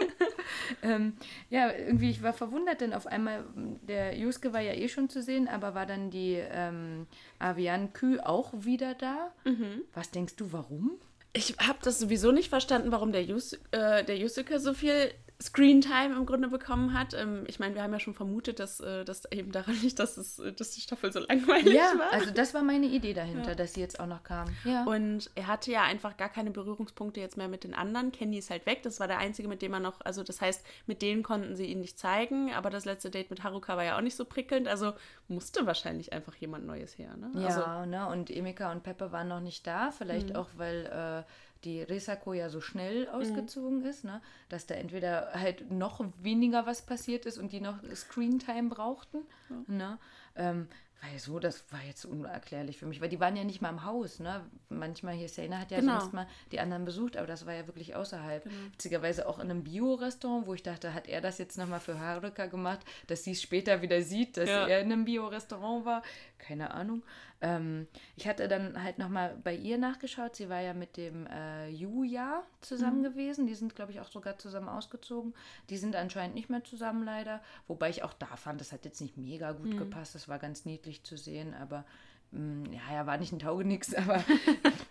[0.82, 1.14] Ähm,
[1.50, 3.44] ja, irgendwie, ich war verwundert, denn auf einmal,
[3.82, 7.06] der Juske war ja eh schon zu sehen, aber war dann die ähm,
[7.38, 9.32] Avian Kü auch wieder da.
[9.44, 9.82] Mhm.
[9.94, 10.92] Was denkst du, warum?
[11.32, 16.16] Ich habe das sowieso nicht verstanden, warum der, Jus äh, der Yusuke so viel Screentime
[16.16, 17.12] im Grunde bekommen hat.
[17.12, 20.16] Ähm, ich meine, wir haben ja schon vermutet, dass äh, das eben daran liegt, dass,
[20.16, 22.12] es, äh, dass die Staffel so langweilig ja, war.
[22.12, 23.54] Also das war meine Idee dahinter, ja.
[23.54, 24.48] dass sie jetzt auch noch kam.
[24.64, 24.84] Ja.
[24.84, 28.12] Und er hatte ja einfach gar keine Berührungspunkte jetzt mehr mit den anderen.
[28.12, 28.82] Kenny ist halt weg.
[28.82, 31.66] Das war der einzige, mit dem er noch, also das heißt, mit denen konnten sie
[31.66, 34.68] ihn nicht zeigen, aber das letzte Date mit Haruka war ja auch nicht so prickelnd.
[34.68, 34.94] Also
[35.28, 37.14] musste wahrscheinlich einfach jemand Neues her.
[37.14, 37.30] Ne?
[37.42, 38.08] Ja, also, ne?
[38.08, 39.90] und Emika und Peppe waren noch nicht da.
[39.90, 40.36] Vielleicht mhm.
[40.36, 41.30] auch, weil äh,
[41.66, 43.14] die Risako ja so schnell mhm.
[43.14, 43.86] ausgezogen mhm.
[43.86, 44.22] ist, ne?
[44.48, 49.18] dass da entweder halt noch weniger was passiert ist und die noch Screentime brauchten.
[49.50, 49.56] Ja.
[49.66, 49.98] Ne?
[50.36, 50.68] Ähm,
[51.02, 53.84] weil so, das war jetzt unerklärlich für mich, weil die waren ja nicht mal im
[53.84, 54.44] Haus, ne?
[54.70, 56.00] Manchmal hier, Sena hat ja genau.
[56.00, 58.44] sonst mal die anderen besucht, aber das war ja wirklich außerhalb.
[58.44, 58.54] Genau.
[58.72, 62.46] Witzigerweise auch in einem Bio-Restaurant, wo ich dachte, hat er das jetzt nochmal für Haruka
[62.46, 64.66] gemacht, dass sie es später wieder sieht, dass ja.
[64.66, 66.02] er in einem Bio-Restaurant war.
[66.38, 67.02] Keine Ahnung.
[67.40, 70.36] Ähm, ich hatte dann halt nochmal bei ihr nachgeschaut.
[70.36, 73.04] Sie war ja mit dem äh, Juja zusammen mhm.
[73.04, 73.46] gewesen.
[73.46, 75.34] Die sind, glaube ich, auch sogar zusammen ausgezogen.
[75.70, 77.42] Die sind anscheinend nicht mehr zusammen leider.
[77.66, 79.78] Wobei ich auch da fand, das hat jetzt nicht mega gut mhm.
[79.78, 80.14] gepasst.
[80.14, 81.84] Das war ganz niedlich zu sehen, aber
[82.32, 84.22] ja, er war nicht ein Taugenix, aber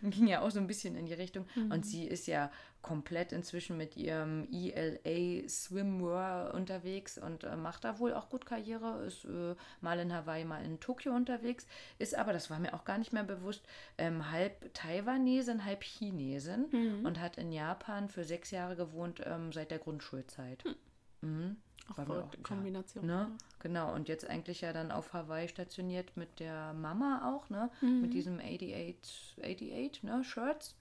[0.02, 1.46] ging ja auch so ein bisschen in die Richtung.
[1.56, 1.72] Mhm.
[1.72, 8.00] Und sie ist ja komplett inzwischen mit ihrem ELA Swimwear unterwegs und äh, macht da
[8.00, 9.04] wohl auch gut Karriere.
[9.06, 11.68] Ist äh, mal in Hawaii, mal in Tokio unterwegs.
[12.00, 13.66] Ist aber, das war mir auch gar nicht mehr bewusst,
[13.98, 17.06] ähm, halb Taiwanesin, halb Chinesin mhm.
[17.06, 20.64] und hat in Japan für sechs Jahre gewohnt ähm, seit der Grundschulzeit.
[21.22, 21.58] Mhm.
[21.90, 23.06] Auch verrückte Kombination.
[23.06, 23.32] Ne?
[23.60, 27.70] Genau, und jetzt eigentlich ja dann auf Hawaii stationiert mit der Mama auch, ne?
[27.82, 28.02] Mhm.
[28.02, 30.24] Mit diesem 88, 88, ne?
[30.24, 30.76] Shirts.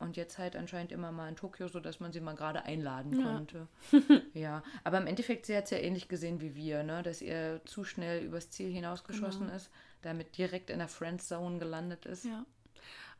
[0.00, 3.32] Und jetzt halt anscheinend immer mal in Tokio, sodass man sie mal gerade einladen ja.
[3.32, 3.68] konnte.
[4.34, 7.02] ja, aber im Endeffekt, sie hat es ja ähnlich gesehen wie wir, ne?
[7.02, 9.56] dass ihr zu schnell übers Ziel hinausgeschossen genau.
[9.56, 9.70] ist,
[10.02, 12.24] damit direkt in der Friendzone gelandet ist.
[12.24, 12.44] Ja.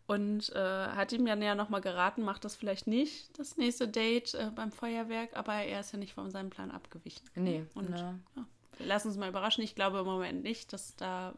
[0.06, 4.34] Und äh, hat ihm ja näher nochmal geraten, macht das vielleicht nicht, das nächste Date
[4.34, 7.26] äh, beim Feuerwerk, aber er ist ja nicht von seinem Plan abgewichen.
[7.34, 7.64] Nee.
[7.74, 8.20] Und ne.
[8.36, 8.44] ja,
[8.80, 9.64] lass uns mal überraschen.
[9.64, 11.34] Ich glaube im Moment nicht, dass da,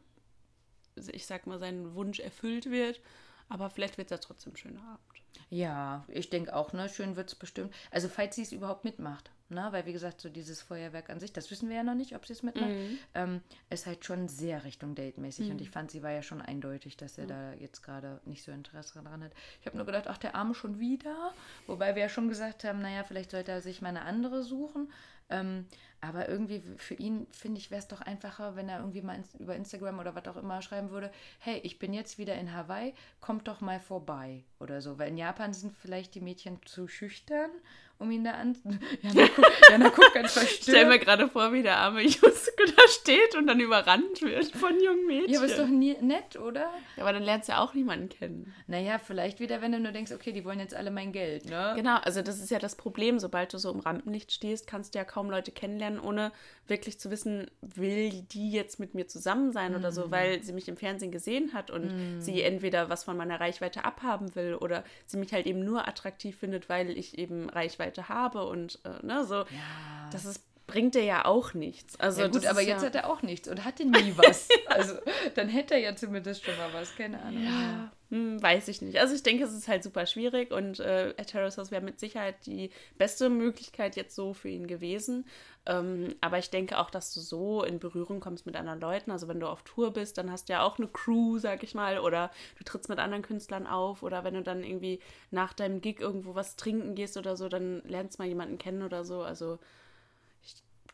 [1.12, 3.00] ich sag mal, sein Wunsch erfüllt wird.
[3.48, 5.22] Aber vielleicht wird es ja trotzdem ein schöner Abend.
[5.50, 6.88] Ja, ich denke auch, ne?
[6.88, 7.72] Schön wird es bestimmt.
[7.92, 9.68] Also, falls sie es überhaupt mitmacht, ne?
[9.70, 12.26] Weil, wie gesagt, so dieses Feuerwerk an sich, das wissen wir ja noch nicht, ob
[12.26, 12.98] sie es mitmacht, mhm.
[13.14, 15.46] ähm, ist halt schon sehr Richtung Date-mäßig.
[15.46, 15.52] Mhm.
[15.52, 17.28] Und ich fand, sie war ja schon eindeutig, dass er mhm.
[17.28, 19.32] da jetzt gerade nicht so Interesse dran hat.
[19.60, 21.32] Ich habe nur gedacht, ach, der Arme schon wieder.
[21.66, 24.92] Wobei wir ja schon gesagt haben, naja, vielleicht sollte er sich mal eine andere suchen.
[25.28, 25.66] Ähm,
[26.00, 29.56] aber irgendwie für ihn, finde ich, wäre es doch einfacher, wenn er irgendwie mal über
[29.56, 33.48] Instagram oder was auch immer schreiben würde, hey, ich bin jetzt wieder in Hawaii, kommt
[33.48, 34.98] doch mal vorbei oder so.
[34.98, 37.50] Weil in Japan sind vielleicht die Mädchen zu schüchtern
[37.98, 38.56] um ihn da an.
[39.02, 40.58] Jana, guck, Jana guckt ganz verstört.
[40.58, 44.52] Ich stell mir gerade vor, wie der arme Jusko da steht und dann überrannt wird
[44.52, 45.32] von jungen Mädchen.
[45.32, 46.70] Ja, aber ist doch nie, nett, oder?
[46.96, 48.54] Ja, aber dann lernst du ja auch niemanden kennen.
[48.66, 51.72] Naja, vielleicht wieder, wenn du nur denkst, okay, die wollen jetzt alle mein Geld, ne?
[51.76, 53.18] Genau, also das ist ja das Problem.
[53.18, 56.32] Sobald du so im Rampenlicht stehst, kannst du ja kaum Leute kennenlernen, ohne
[56.66, 59.76] wirklich zu wissen, will die jetzt mit mir zusammen sein mm.
[59.76, 60.10] oder so, mhm.
[60.10, 62.20] weil sie mich im Fernsehen gesehen hat und mm.
[62.20, 66.36] sie entweder was von meiner Reichweite abhaben will oder sie mich halt eben nur attraktiv
[66.36, 69.36] findet, weil ich eben Reichweite habe und äh, ne, so.
[69.36, 70.10] Ja.
[70.10, 71.98] Das ist bringt er ja auch nichts.
[72.00, 72.88] Also ja gut, aber jetzt ja...
[72.88, 74.48] hat er auch nichts und hatte nie was.
[74.66, 74.94] also
[75.34, 77.44] dann hätte er ja zumindest schon mal was, keine Ahnung.
[77.44, 78.98] Ja, hm, weiß ich nicht.
[79.00, 82.46] Also ich denke, es ist halt super schwierig und äh, Terrace House wäre mit Sicherheit
[82.46, 85.26] die beste Möglichkeit jetzt so für ihn gewesen.
[85.66, 89.10] Ähm, aber ich denke auch, dass du so in Berührung kommst mit anderen Leuten.
[89.10, 91.74] Also wenn du auf Tour bist, dann hast du ja auch eine Crew, sag ich
[91.74, 95.00] mal, oder du trittst mit anderen Künstlern auf oder wenn du dann irgendwie
[95.32, 98.82] nach deinem Gig irgendwo was trinken gehst oder so, dann lernst du mal jemanden kennen
[98.84, 99.22] oder so.
[99.22, 99.58] Also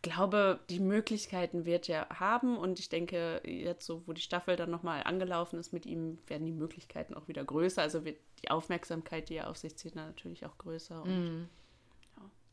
[0.03, 4.71] glaube, die Möglichkeiten wird er haben und ich denke, jetzt so, wo die Staffel dann
[4.71, 7.81] nochmal angelaufen ist mit ihm, werden die Möglichkeiten auch wieder größer.
[7.81, 11.03] Also wird die Aufmerksamkeit, die er auf sich zieht, natürlich auch größer.
[11.03, 11.49] Und, mm.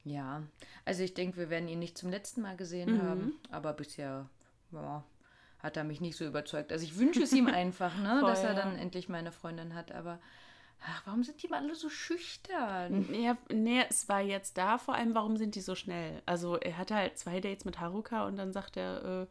[0.03, 0.13] ja.
[0.13, 0.43] ja.
[0.85, 3.01] also ich denke, wir werden ihn nicht zum letzten Mal gesehen mhm.
[3.01, 4.29] haben, aber bisher
[4.71, 5.03] ja,
[5.57, 6.71] hat er mich nicht so überzeugt.
[6.71, 10.19] Also ich wünsche es ihm einfach, ne, dass er dann endlich meine Freundin hat, aber
[10.86, 13.13] Ach, warum sind die mal alle so schüchtern?
[13.13, 16.22] Ja, nee, es war jetzt da vor allem, warum sind die so schnell?
[16.26, 19.28] Also er hatte halt zwei Dates mit Haruka und dann sagt er, äh,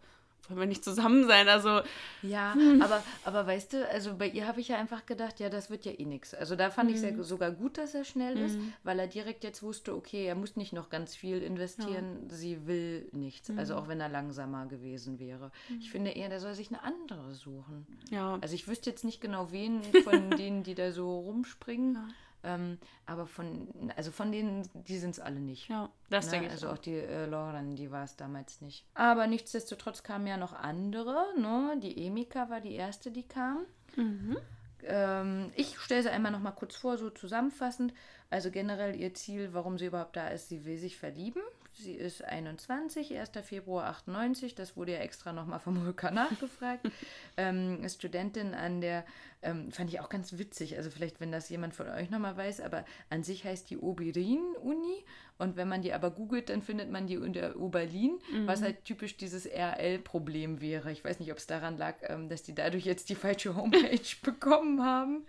[0.48, 1.48] wollen wir nicht zusammen sein?
[1.48, 1.80] Also.
[2.22, 2.82] Ja, hm.
[2.82, 5.84] aber, aber weißt du, also bei ihr habe ich ja einfach gedacht, ja, das wird
[5.84, 6.34] ja eh nichts.
[6.34, 6.96] Also da fand mhm.
[6.96, 8.44] ich es ja sogar gut, dass er schnell mhm.
[8.44, 12.34] ist, weil er direkt jetzt wusste, okay, er muss nicht noch ganz viel investieren, ja.
[12.34, 13.48] sie will nichts.
[13.48, 13.58] Mhm.
[13.58, 15.50] Also auch wenn er langsamer gewesen wäre.
[15.78, 17.86] Ich finde eher, der soll sich eine andere suchen.
[18.10, 18.38] Ja.
[18.40, 21.94] Also ich wüsste jetzt nicht genau, wen von denen, die da so rumspringen.
[21.94, 22.08] Ja.
[22.44, 25.68] Ähm, aber von, also von denen, die sind es alle nicht.
[25.68, 26.32] Ja, das ne?
[26.32, 26.52] denke ich.
[26.52, 28.86] Also auch, die äh, Lauren, die war es damals nicht.
[28.94, 31.26] Aber nichtsdestotrotz kamen ja noch andere.
[31.36, 31.78] Ne?
[31.82, 33.66] Die Emika war die erste, die kam.
[33.96, 34.36] Mhm.
[34.84, 37.92] Ähm, ich stelle sie einmal noch mal kurz vor, so zusammenfassend.
[38.30, 41.42] Also generell ihr Ziel, warum sie überhaupt da ist, sie will sich verlieben.
[41.72, 43.30] Sie ist 21, 1.
[43.44, 46.90] Februar 98, das wurde ja extra nochmal vom Rücker nachgefragt.
[47.36, 49.04] ähm, ist Studentin an der,
[49.42, 52.60] ähm, fand ich auch ganz witzig, also vielleicht, wenn das jemand von euch nochmal weiß,
[52.60, 55.04] aber an sich heißt die Oberin-Uni
[55.38, 58.46] und wenn man die aber googelt, dann findet man die unter Oberlin, mhm.
[58.46, 60.90] was halt typisch dieses RL-Problem wäre.
[60.90, 64.00] Ich weiß nicht, ob es daran lag, ähm, dass die dadurch jetzt die falsche Homepage
[64.22, 65.24] bekommen haben.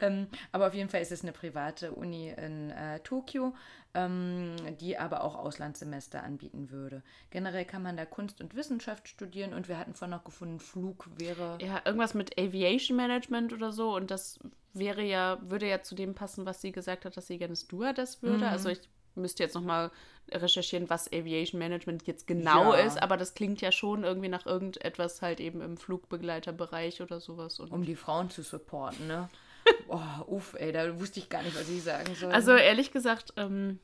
[0.00, 3.54] Ähm, aber auf jeden Fall ist es eine private Uni in äh, Tokio
[3.94, 7.02] ähm, die aber auch Auslandssemester anbieten würde.
[7.30, 11.08] Generell kann man da Kunst und Wissenschaft studieren und wir hatten vorhin noch gefunden, Flug
[11.18, 11.58] wäre.
[11.60, 14.38] Ja, irgendwas mit Aviation Management oder so und das
[14.72, 18.22] wäre ja, würde ja zu dem passen, was sie gesagt hat, dass sie gerne Stewardess
[18.22, 18.38] würde.
[18.38, 18.50] Mhm.
[18.50, 18.80] Also ich
[19.14, 19.90] müsste jetzt nochmal
[20.30, 22.80] recherchieren, was Aviation Management jetzt genau ja.
[22.80, 27.60] ist, aber das klingt ja schon irgendwie nach irgendetwas halt eben im Flugbegleiterbereich oder sowas.
[27.60, 29.28] Um die Frauen zu supporten, ne?
[29.86, 32.32] Oh, uff, ey, da wusste ich gar nicht, was ich sagen soll.
[32.32, 33.78] Also ehrlich gesagt, ähm,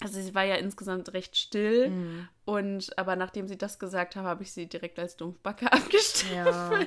[0.00, 2.28] also sie war ja insgesamt recht still mhm.
[2.44, 6.86] und aber nachdem sie das gesagt hat, habe ich sie direkt als Dumpfbacke abgestempelt.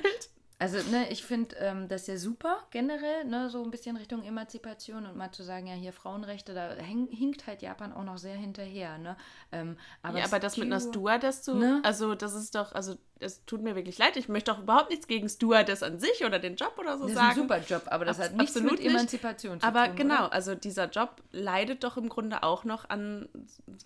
[0.62, 5.06] Also, ne, ich finde ähm, das ja super generell, ne, so ein bisschen Richtung Emanzipation
[5.06, 8.36] und mal zu sagen, ja, hier Frauenrechte, da häng, hinkt halt Japan auch noch sehr
[8.36, 9.16] hinterher, ne.
[9.50, 11.80] Ähm, aber ja, aber das mit einer Stewardess zu, ne?
[11.82, 15.06] also das ist doch, also es tut mir wirklich leid, ich möchte auch überhaupt nichts
[15.06, 17.28] gegen Stewardess an sich oder den Job oder so das sagen.
[17.28, 19.90] Das ist ein super Job, aber das Abs hat nichts mit Emanzipation zu aber tun.
[19.90, 20.32] Aber genau, oder?
[20.32, 23.28] also dieser Job leidet doch im Grunde auch noch an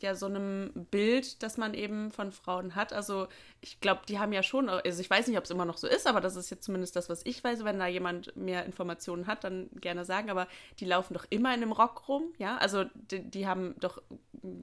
[0.00, 2.92] ja so einem Bild, das man eben von Frauen hat.
[2.92, 3.28] Also
[3.60, 5.86] ich glaube, die haben ja schon, also ich weiß nicht, ob es immer noch so
[5.86, 7.64] ist, aber das ist jetzt zumindest das, was ich weiß.
[7.64, 10.30] Wenn da jemand mehr Informationen hat, dann gerne sagen.
[10.30, 10.46] Aber
[10.78, 12.58] die laufen doch immer in einem Rock rum, ja.
[12.58, 14.02] Also die, die haben doch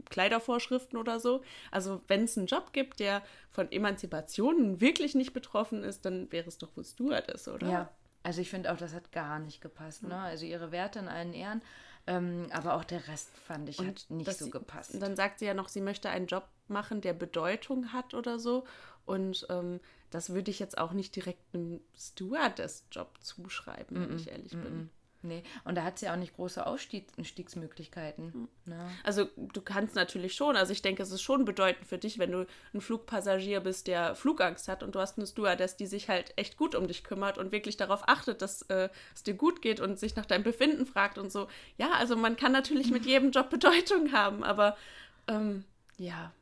[0.10, 1.42] Kleidervorschriften oder so.
[1.72, 6.48] Also wenn es einen Job gibt, der von Emanzipation wirklich nicht betroffen ist, dann wäre
[6.48, 7.68] es doch wohl Stewardess, oder?
[7.68, 7.90] Ja,
[8.24, 10.04] also ich finde auch, das hat gar nicht gepasst.
[10.04, 10.18] Ne?
[10.18, 11.62] Also ihre Werte in allen Ehren.
[12.06, 15.02] Ähm, aber auch der Rest fand ich und hat nicht so gepasst.
[15.02, 18.66] dann sagt sie ja noch, sie möchte einen Job machen, der Bedeutung hat oder so.
[19.06, 19.80] Und ähm,
[20.12, 24.54] das würde ich jetzt auch nicht direkt einem Stewardess-Job zuschreiben, wenn mm -mm, ich ehrlich
[24.54, 24.90] mm bin.
[25.26, 28.34] Nee, und da hat sie auch nicht große Ausstiegsmöglichkeiten.
[28.34, 28.48] Hm.
[28.66, 28.90] Ja.
[29.06, 32.32] Also du kannst natürlich schon, also ich denke, es ist schon bedeutend für dich, wenn
[32.32, 36.34] du ein Flugpassagier bist, der Flugangst hat und du hast eine Stewardess, die sich halt
[36.36, 39.80] echt gut um dich kümmert und wirklich darauf achtet, dass äh, es dir gut geht
[39.80, 41.48] und sich nach deinem Befinden fragt und so.
[41.78, 44.76] Ja, also man kann natürlich mit jedem Job Bedeutung haben, aber
[45.30, 45.64] ähm,
[45.98, 46.34] ja,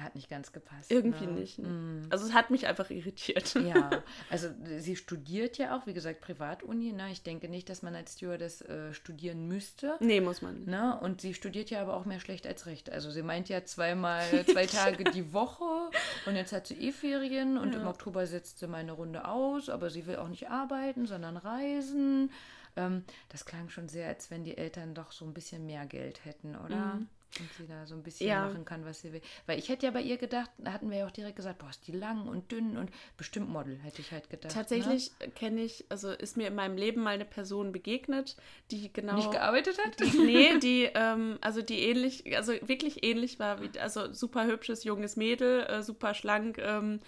[0.00, 0.90] Hat nicht ganz gepasst.
[0.90, 1.32] Irgendwie ne?
[1.32, 1.58] nicht.
[1.58, 1.68] Ne?
[1.68, 2.06] Mm.
[2.10, 3.54] Also es hat mich einfach irritiert.
[3.54, 3.90] Ja,
[4.30, 6.92] also sie studiert ja auch, wie gesagt, Privatuni.
[6.92, 7.10] Ne?
[7.12, 9.96] Ich denke nicht, dass man als Stewardess äh, studieren müsste.
[10.00, 10.68] Nee, muss man nicht.
[10.68, 10.98] Ne?
[11.00, 12.90] Und sie studiert ja aber auch mehr schlecht als recht.
[12.90, 15.90] Also sie meint ja zweimal, zwei Tage die Woche
[16.26, 19.68] und jetzt hat sie eh Ferien und im Oktober setzt sie mal eine Runde aus,
[19.68, 22.30] aber sie will auch nicht arbeiten, sondern reisen.
[22.76, 26.24] Ähm, das klang schon sehr, als wenn die Eltern doch so ein bisschen mehr Geld
[26.24, 26.98] hätten, oder?
[27.38, 28.46] Und sie da so ein bisschen Ja.
[28.46, 29.20] machen kann, was sie will.
[29.46, 31.68] Weil ich hätte ja bei ihr gedacht, da hatten wir ja auch direkt gesagt, boah,
[31.68, 34.54] ist die lang und dünn und bestimmt Model, hätte ich halt gedacht.
[34.54, 38.36] Tatsächlich kenne ich, also ist mir in meinem Leben mal eine Person begegnet,
[38.70, 39.12] die genau.
[39.12, 39.18] Ne?
[39.18, 40.00] Nicht gearbeitet hat?
[40.00, 44.84] Die, nee, die, ähm, also die ähnlich, also wirklich ähnlich war, wie, also super hübsches
[44.84, 47.00] junges Mädel, äh, super schlank, ähm,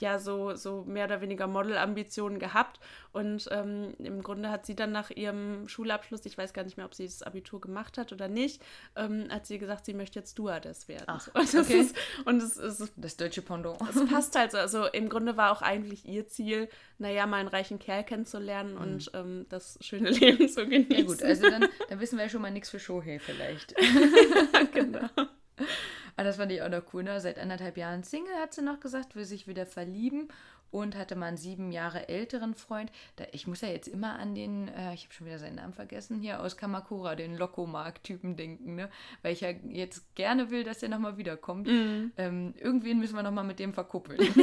[0.00, 2.80] ja, so, so mehr oder weniger Model-Ambitionen gehabt.
[3.12, 6.86] Und ähm, im Grunde hat sie dann nach ihrem Schulabschluss, ich weiß gar nicht mehr,
[6.86, 8.62] ob sie das Abitur gemacht hat oder nicht,
[8.96, 11.04] ähm, hat sie gesagt, sie möchte jetzt Stewardess werden.
[11.06, 11.80] Ach, und das okay.
[11.80, 13.80] ist, und es ist Das deutsche Pendant.
[13.88, 14.58] es passt halt so.
[14.58, 16.68] Also im Grunde war auch eigentlich ihr Ziel,
[16.98, 20.88] naja, mal einen reichen Kerl kennenzulernen und ähm, das schöne Leben zu genießen.
[20.88, 20.96] Mhm.
[20.96, 23.74] Ja gut, also dann, dann wissen wir ja schon mal nichts für Shohei vielleicht.
[24.72, 25.08] genau.
[26.16, 27.02] Aber das fand ich auch noch cool.
[27.02, 27.20] Ne?
[27.20, 30.28] Seit anderthalb Jahren Single, hat sie noch gesagt, will sich wieder verlieben
[30.70, 32.90] und hatte mal einen sieben Jahre älteren Freund.
[33.16, 35.72] Da, ich muss ja jetzt immer an den, äh, ich habe schon wieder seinen Namen
[35.72, 38.90] vergessen, hier aus Kamakura, den Lokomark-Typen denken, ne?
[39.22, 41.68] weil ich ja jetzt gerne will, dass er nochmal wiederkommt.
[42.16, 44.18] Ähm, irgendwen müssen wir nochmal mit dem verkuppeln.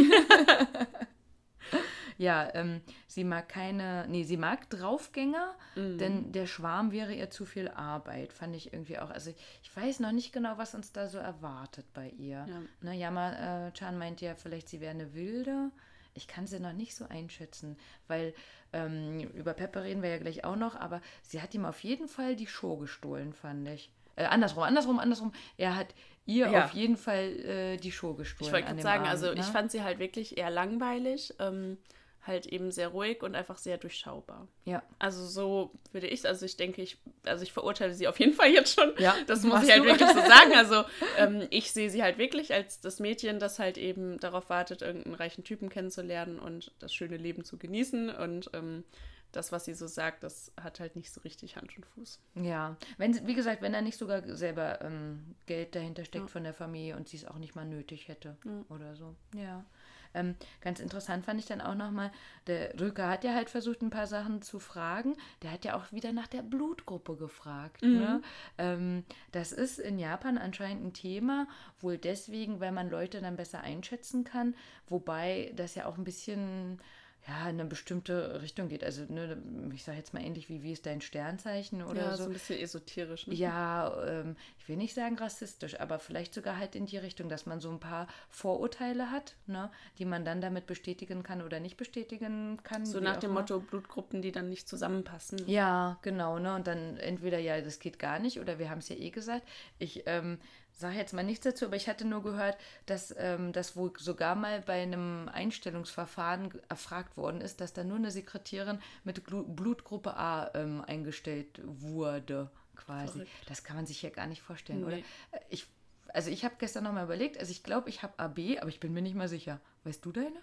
[2.18, 7.46] Ja, ähm, sie mag keine, nee, sie mag Draufgänger, denn der Schwarm wäre ihr zu
[7.46, 9.10] viel Arbeit, fand ich irgendwie auch.
[9.10, 12.46] Also ich, ich weiß noch nicht genau, was uns da so erwartet bei ihr.
[12.48, 12.62] Ja.
[12.82, 15.72] Ne, Yama-chan meint ja vielleicht, sie wäre eine Wilde.
[16.14, 18.34] Ich kann sie noch nicht so einschätzen, weil
[18.74, 22.08] ähm, über Pepper reden wir ja gleich auch noch, aber sie hat ihm auf jeden
[22.10, 23.92] Fall die Show gestohlen, fand ich.
[24.18, 25.32] Äh, andersrum, andersrum, andersrum.
[25.56, 25.96] Er hat
[26.26, 26.66] ihr Ja.
[26.66, 28.48] auf jeden Fall äh, die Show gestohlen.
[28.48, 29.40] Ich wollte gerade sagen, Abend, also ne?
[29.40, 31.78] ich fand sie halt wirklich eher langweilig, ähm,
[32.24, 34.48] halt eben sehr ruhig und einfach sehr durchschaubar.
[34.66, 34.84] Ja.
[35.00, 38.50] Also so würde ich, also ich denke, ich, also ich verurteile sie auf jeden Fall
[38.52, 38.94] jetzt schon.
[39.00, 39.88] Ja, das muss machst ich halt du.
[39.88, 40.54] wirklich so sagen.
[40.56, 40.84] Also
[41.18, 45.16] ähm, ich sehe sie halt wirklich als das Mädchen, das halt eben darauf wartet, irgendeinen
[45.16, 48.10] reichen Typen kennenzulernen und das schöne Leben zu genießen.
[48.12, 48.84] Und ähm,
[49.32, 52.20] das, was sie so sagt, das hat halt nicht so richtig Hand und Fuß.
[52.36, 56.28] Ja, wenn, sie- wie gesagt, wenn er nicht sogar selber ähm, Geld dahinter steckt Ja.
[56.32, 58.36] von der Familie und sie es auch nicht mal nötig hätte
[58.70, 59.16] oder so.
[59.36, 59.64] Ja.
[60.14, 62.12] Ähm, ganz interessant fand ich dann auch nochmal,
[62.48, 65.16] der Rücker hat ja halt versucht, ein paar Sachen zu fragen.
[65.42, 67.82] Der hat ja auch wieder nach der Blutgruppe gefragt.
[67.82, 68.22] Ne?
[68.58, 71.48] Ähm, das ist in Japan anscheinend ein Thema,
[71.80, 74.56] wohl deswegen, weil man Leute dann besser einschätzen kann,
[74.88, 76.80] wobei das ja auch ein bisschen
[77.28, 78.84] ja, in eine bestimmte Richtung geht.
[78.84, 79.38] Also, ne,
[79.74, 82.24] ich sage jetzt mal ähnlich wie, wie ist dein Sternzeichen oder ja, so.
[82.24, 83.28] so ein bisschen esoterisch.
[83.28, 83.36] Ne?
[83.36, 87.46] Ja, ähm, ich will nicht sagen rassistisch, aber vielleicht sogar halt in die Richtung, dass
[87.46, 91.78] man so ein paar Vorurteile hat, ne, die man dann damit bestätigen kann oder nicht
[91.78, 92.86] bestätigen kann.
[92.86, 93.32] So nach dem.
[93.32, 95.48] Motto Blutgruppen, die dann nicht zusammenpassen.
[95.48, 96.56] Ja, genau, ne?
[96.56, 99.48] Und dann entweder ja, das geht gar nicht, oder wir haben es ja eh gesagt.
[99.80, 100.38] Ich ähm,
[100.80, 104.36] sage jetzt mal nichts dazu, aber ich hatte nur gehört, dass ähm, das wohl sogar
[104.36, 110.16] mal bei einem Einstellungsverfahren erfragt worden ist, dass da nur eine Sekretärin mit Glu Blutgruppe
[110.18, 113.12] A ähm, eingestellt wurde, quasi.
[113.14, 113.32] Verrückt.
[113.48, 114.86] Das kann man sich ja gar nicht vorstellen, Nee.
[114.86, 114.98] oder?
[114.98, 115.04] Äh,
[115.50, 115.68] Ich,
[116.14, 118.94] also ich habe gestern nochmal überlegt, also ich glaube, ich habe AB, aber ich bin
[118.94, 119.60] mir nicht mal sicher.
[119.84, 120.36] Weißt du deine?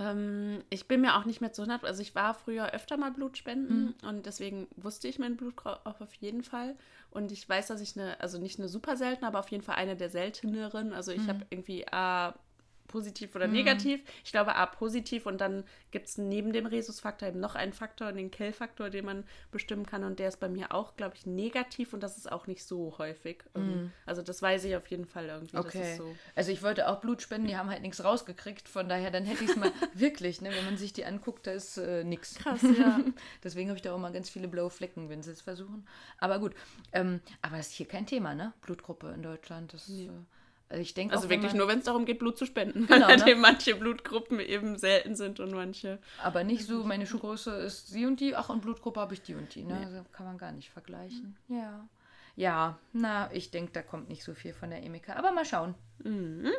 [0.00, 3.10] Ähm, ich bin mir auch nicht mehr zu 100, also ich war früher öfter mal
[3.10, 6.76] Blutspenden und deswegen wusste ich meinen Blutgruppe auch auf jeden Fall.
[7.10, 9.76] Und ich weiß, dass ich eine, also nicht eine super seltene, aber auf jeden Fall
[9.76, 10.92] eine der selteneren.
[10.92, 12.34] Also ich habe irgendwie A
[12.86, 14.00] positiv oder negativ.
[14.24, 18.12] Ich glaube A positiv und dann gibt es neben dem Rhesusfaktor eben noch einen Faktor,
[18.12, 21.92] den Kell-Faktor, den man bestimmen kann und der ist bei mir auch, glaube ich, negativ
[21.92, 23.42] und das ist auch nicht so häufig.
[23.54, 25.56] Ähm, Also das weiß ich auf jeden Fall irgendwie.
[25.56, 26.14] Das ist so.
[26.34, 29.44] Also ich wollte auch Blut spenden, die haben halt nichts rausgekriegt, von daher dann hätte
[29.44, 32.36] ich es mal wirklich, ne, wenn man sich die anguckt, da ist äh, nichts.
[32.36, 33.00] Krass, ja.
[33.42, 35.86] Deswegen habe ich da auch mal ganz viele blaue Flecken, wenn sie es versuchen.
[36.18, 36.54] Aber gut,
[36.92, 38.52] ähm, aber es ist hier kein Thema, ne?
[38.62, 39.72] Blutgruppe in Deutschland.
[39.72, 40.12] Das, äh, also
[40.70, 42.86] ich denke Also auch, wenn wirklich man, nur, wenn es darum geht, Blut zu spenden.
[42.86, 43.34] Genau, weil ne?
[43.36, 45.98] manche Blutgruppen eben selten sind und manche.
[46.22, 49.34] Aber nicht so, meine Schuhgröße ist die und die, ach und Blutgruppe habe ich die
[49.34, 49.78] und die, ne?
[49.78, 49.84] Nee.
[49.84, 51.36] Also kann man gar nicht vergleichen.
[51.48, 51.86] Ja.
[52.36, 55.14] Ja, na, ich denke, da kommt nicht so viel von der Emika.
[55.14, 55.74] Aber mal schauen.
[56.02, 56.50] Mhm.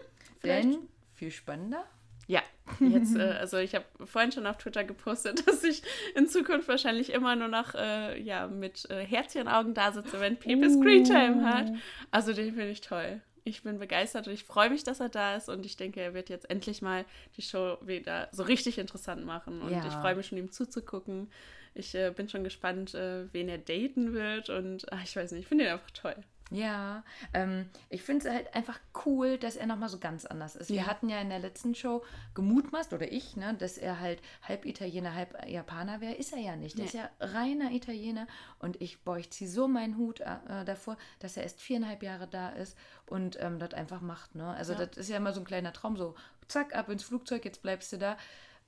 [0.43, 1.83] Denn viel spannender.
[2.27, 2.41] Ja,
[2.79, 5.83] jetzt, äh, also ich habe vorhin schon auf Twitter gepostet, dass ich
[6.15, 10.69] in Zukunft wahrscheinlich immer nur noch äh, ja, mit äh, Herzchenaugen da sitze, wenn Pepe
[10.69, 11.71] Screentime hat.
[12.09, 13.21] Also den finde ich toll.
[13.47, 16.15] Ich bin begeistert und ich freue mich, dass er da ist und ich denke, er
[16.15, 17.05] wird jetzt endlich mal
[17.37, 19.85] die Show wieder so richtig interessant machen und Ja.
[19.85, 21.29] ich freue mich schon, ihm zuzugucken.
[21.75, 25.41] Ich äh, bin schon gespannt, äh, wen er daten wird und ach, ich weiß nicht,
[25.41, 26.15] ich finde ihn einfach toll.
[26.51, 27.03] Ja,
[27.33, 30.69] ähm, ich finde es halt einfach cool, dass er nochmal so ganz anders ist.
[30.69, 30.85] Wir Ja.
[30.87, 32.03] hatten ja in der letzten Show
[32.35, 36.13] gemutmaßt, oder ich, ne, dass er halt halb Italiener, halb Japaner wäre.
[36.13, 36.77] Ist er ja nicht.
[36.77, 38.27] Der ist ja reiner Italiener.
[38.59, 42.27] Und ich, boah, ich ziehe so meinen Hut äh, davor, dass er erst viereinhalb Jahre
[42.27, 42.77] da ist
[43.07, 44.35] und ähm, das einfach macht.
[44.35, 44.45] Ne?
[44.47, 44.85] Also Ja.
[44.85, 46.13] das ist ja immer so ein kleiner Traum, so
[46.47, 48.17] zack, ab ins Flugzeug, jetzt bleibst du da.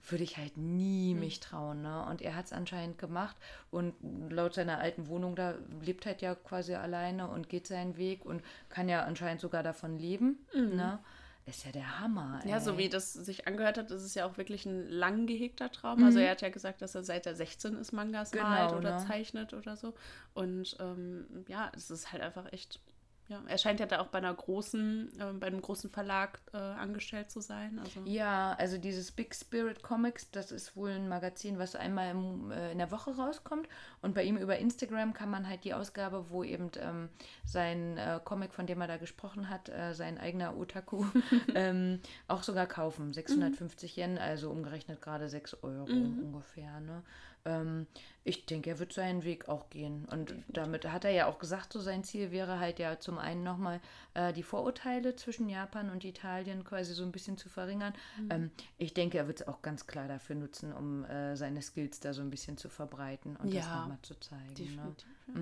[0.10, 1.20] Würde ich halt nie Hm.
[1.20, 1.82] mich trauen.
[1.82, 2.06] Ne?
[2.06, 3.36] Und er hat es anscheinend gemacht.
[3.72, 3.94] Und
[4.30, 8.42] laut seiner alten Wohnung, da lebt halt ja quasi alleine und geht seinen Weg und
[8.70, 10.40] kann ja anscheinend sogar davon leben.
[10.54, 11.00] Ne?
[11.46, 12.42] Ist ja der Hammer.
[12.44, 12.50] Mhm.
[12.50, 12.78] Ja, so ey.
[12.78, 16.04] wie das sich angehört hat, ist es ja auch wirklich ein lang gehegter Traum.
[16.04, 18.98] Also er hat ja gesagt, dass er seit er 16 ist Mangas Genau, malt oder
[19.00, 19.06] ne?
[19.08, 19.94] zeichnet oder so.
[20.34, 22.82] Und ähm, ja, es ist halt einfach echt.
[23.30, 26.58] Ja, er scheint ja da auch bei einer großen, äh, bei einem großen Verlag äh,
[26.58, 27.78] angestellt zu sein.
[27.80, 32.52] Also Ja, also dieses Big Spirit Comics, das ist wohl ein Magazin, was einmal im,
[32.52, 33.68] äh, in der Woche rauskommt.
[34.02, 37.10] Und bei ihm über Instagram kann man halt die Ausgabe, wo eben ähm,
[37.44, 41.06] sein äh, Comic, von dem er da gesprochen hat, äh, sein eigener Otaku,
[41.56, 42.00] ähm,
[42.30, 43.12] auch sogar kaufen.
[43.12, 46.80] 650 Yen, also umgerechnet gerade 6 Euro ungefähr.
[46.80, 47.04] Ne?
[47.46, 47.88] Ähm,
[48.28, 50.06] ich denke, er wird seinen Weg auch gehen.
[50.12, 53.44] Und damit hat er ja auch gesagt, so sein Ziel wäre halt ja zum einen
[53.44, 53.80] nochmal
[54.14, 57.94] äh, die Vorurteile zwischen Japan und Italien quasi so ein bisschen zu verringern.
[58.30, 62.00] Ähm, ich denke, er wird es auch ganz klar dafür nutzen, um äh, seine Skills
[62.00, 64.46] da so ein bisschen zu verbreiten und das Ja, nochmal zu zeigen.
[64.48, 64.54] Ne?
[64.56, 65.06] definitiv.
[65.28, 65.42] ja.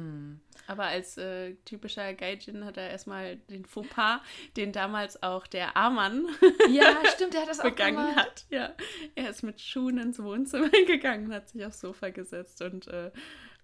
[0.67, 4.19] Aber als äh, typischer Gaijin hat er erstmal den Fauxpas,
[4.57, 6.25] den damals auch der Amann
[6.71, 8.15] Ja, stimmt, er hat das auch begangen gemacht.
[8.17, 8.45] hat.
[8.49, 8.73] Ja,
[9.13, 13.11] er ist mit Schuhen ins Wohnzimmer gegangen, hat sich aufs Sofa gesetzt und äh,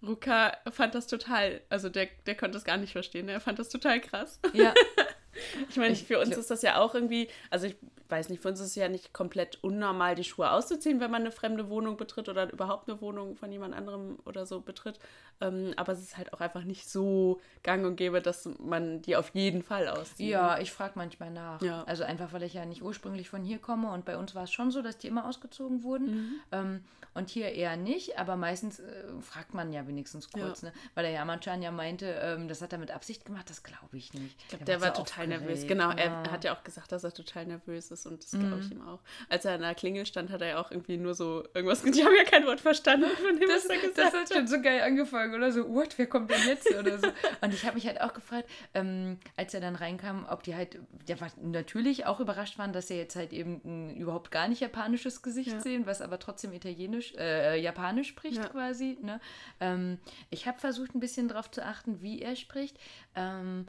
[0.02, 3.70] Ruka fand das total, also der, der konnte es gar nicht verstehen, er fand das
[3.70, 4.40] total krass.
[4.54, 4.74] Ja,
[5.70, 7.76] Ich meine, für uns ist das ja auch irgendwie, also ich
[8.12, 11.22] weiß nicht, für uns ist es ja nicht komplett unnormal, die Schuhe auszuziehen, wenn man
[11.22, 15.00] eine fremde Wohnung betritt oder überhaupt eine Wohnung von jemand anderem oder so betritt.
[15.40, 19.16] Ähm, aber es ist halt auch einfach nicht so gang und gäbe, dass man die
[19.16, 20.30] auf jeden Fall auszieht.
[20.30, 21.62] Ja, ich frage manchmal nach.
[21.62, 21.84] Ja.
[21.86, 24.52] Also einfach, weil ich ja nicht ursprünglich von hier komme und bei uns war es
[24.52, 26.06] schon so, dass die immer ausgezogen wurden.
[26.06, 26.34] Mhm.
[26.52, 26.84] Ähm,
[27.14, 30.70] und hier eher nicht, aber meistens äh, fragt man ja wenigstens kurz, Ja.
[30.70, 30.74] ne?
[30.96, 34.14] Weil der Yaman-chan ja meinte, ähm, das hat er mit Absicht gemacht, das glaube ich
[34.14, 34.40] nicht.
[34.40, 35.68] Ich glaube, der war total nervös.
[35.68, 36.32] Genau, er ja.
[36.32, 39.00] hat ja auch gesagt, dass er total nervös ist und das glaube ich ihm auch.
[39.30, 41.96] Als er an der Klingel stand, hat er ja auch irgendwie nur so irgendwas gesagt.
[42.02, 44.30] Ich habe ja kein Wort verstanden von dem, Das, was er gesagt das hat.
[44.30, 47.08] hat schon so geil angefangen oder so, what, wer kommt denn jetzt oder so.
[47.42, 50.80] Und ich habe mich halt auch gefragt, ähm, als er dann reinkam, ob die halt,
[51.08, 55.22] ja, natürlich auch überrascht waren, dass sie jetzt halt eben ein überhaupt gar nicht japanisches
[55.22, 55.60] Gesicht Ja.
[55.60, 58.48] sehen, was aber trotzdem italienisch, äh, japanisch spricht Ja.
[58.48, 58.98] quasi.
[59.02, 59.20] Ne?
[59.60, 60.00] Ähm,
[60.30, 62.78] ich habe versucht, ein bisschen darauf zu achten, wie er spricht.
[63.16, 63.66] Ähm,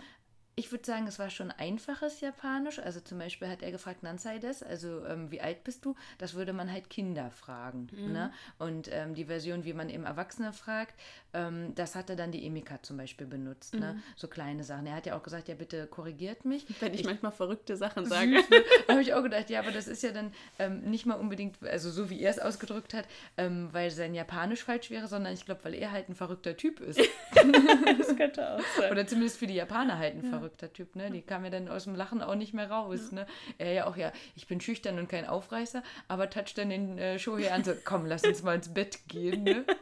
[0.54, 2.78] ich würde sagen, es war schon einfaches Japanisch.
[2.78, 5.94] Also zum Beispiel hat er gefragt, Nansai des, also ähm, wie alt bist du?
[6.18, 7.88] Das würde man halt Kinder fragen.
[7.90, 8.12] Mhm.
[8.12, 8.32] Ne?
[8.58, 10.94] Und ähm, die Version, wie man eben Erwachsene fragt,
[11.32, 13.74] ähm, das hatte dann die Emika zum Beispiel benutzt.
[13.74, 13.94] Ne?
[13.94, 14.02] Mhm.
[14.14, 14.86] So kleine Sachen.
[14.86, 16.66] Er hat ja auch gesagt, ja bitte korrigiert mich.
[16.80, 18.36] Wenn ich, manchmal verrückte Sachen sage.
[18.36, 18.56] Süß, ne?
[18.86, 21.62] Da habe ich auch gedacht, ja, aber das ist ja dann ähm, nicht mal unbedingt,
[21.62, 23.06] also so wie er es ausgedrückt hat,
[23.38, 26.80] ähm, weil sein Japanisch falsch wäre, sondern ich glaube, weil er halt ein verrückter Typ
[26.80, 27.00] ist.
[27.98, 28.92] das könnte auch sein.
[28.92, 31.10] Oder zumindest für die Japaner halt ein verrückter Typ, ne?
[31.10, 33.26] Die kam ja dann aus dem Lachen auch nicht mehr raus, ne?
[33.58, 37.18] Er ja auch, ja, ich bin schüchtern und kein Aufreißer, aber toucht dann den äh,
[37.18, 39.64] Shohei an, so, komm, lass uns mal ins Bett gehen, ne?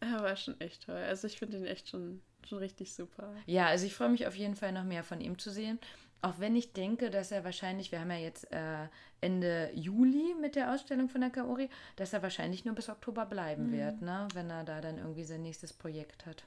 [0.00, 0.94] Er war schon echt toll.
[0.94, 3.34] Also ich finde ihn echt schon, schon richtig super.
[3.46, 5.78] Ja, also ich freue mich auf jeden Fall noch mehr von ihm zu sehen.
[6.20, 8.86] Auch wenn ich denke, dass er wahrscheinlich, wir haben ja jetzt äh,
[9.20, 13.72] Ende Juli mit der Ausstellung von der Kaori, dass er wahrscheinlich nur bis Oktober bleiben
[13.72, 14.26] wird, ne?
[14.34, 16.44] Wenn er da dann irgendwie sein nächstes Projekt hat.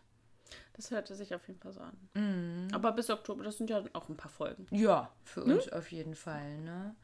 [0.73, 1.97] Das hörte sich auf jeden Fall so an.
[2.13, 2.67] Mhm.
[2.73, 4.65] Aber bis Oktober, das sind ja auch ein paar Folgen.
[4.71, 6.95] Ja, für uns auf jeden Fall, ne?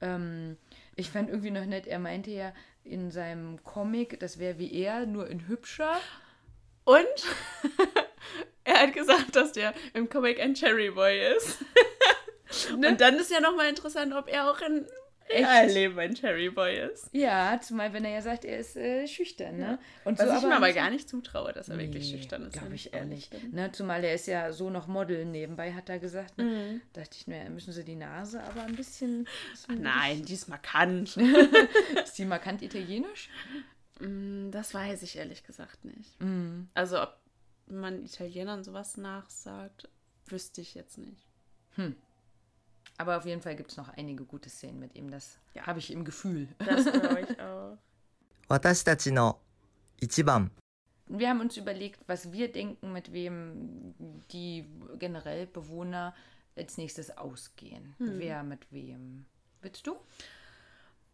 [0.00, 0.56] Ähm,
[0.96, 2.52] ich fand irgendwie noch nett, er meinte ja
[2.84, 5.96] in seinem Comic, das wäre wie er, nur in hübscher.
[6.84, 7.06] Und
[8.64, 11.58] er hat gesagt, dass der im Comic ein Cherry Boy ist.
[12.76, 12.88] Ne?
[12.88, 14.86] Und dann ist ja nochmal interessant, ob er auch in
[15.32, 17.08] Realleben ein Cherry Boy ist.
[17.12, 19.78] Ja, zumal wenn er ja sagt, er ist äh, schüchtern, ne?
[20.04, 22.52] Und Was ich mir aber gar nicht zutraue, dass er wirklich schüchtern ist.
[22.52, 23.30] Glaube ich ehrlich.
[23.50, 26.38] Ne, zumal er ist ja so noch Model nebenbei, hat er gesagt.
[26.38, 26.44] Ne?
[26.44, 26.80] Mhm.
[26.92, 29.26] Dachte ich, naja, müssen sie die Nase aber ein bisschen.
[29.68, 31.16] Nein, die ist markant.
[32.04, 33.28] Ist die markant italienisch?
[34.00, 36.20] Mm, das weiß ich ehrlich gesagt nicht.
[36.20, 36.68] Mhm.
[36.74, 37.16] Also ob
[37.66, 39.88] man Italienern sowas nachsagt,
[40.26, 41.26] wüsste ich jetzt nicht.
[42.98, 45.10] Aber auf jeden Fall gibt es noch einige gute Szenen mit ihm.
[45.10, 45.66] Das ja.
[45.66, 46.48] habe ich im Gefühl.
[46.58, 47.78] Das glaube ich auch.
[51.06, 53.94] Wir haben uns überlegt, was wir denken, mit wem
[54.30, 54.66] die
[54.98, 56.14] generell Bewohner
[56.56, 57.94] als nächstes ausgehen.
[57.98, 58.18] Hm.
[58.18, 59.26] Wer mit wem?
[59.62, 59.96] Willst du?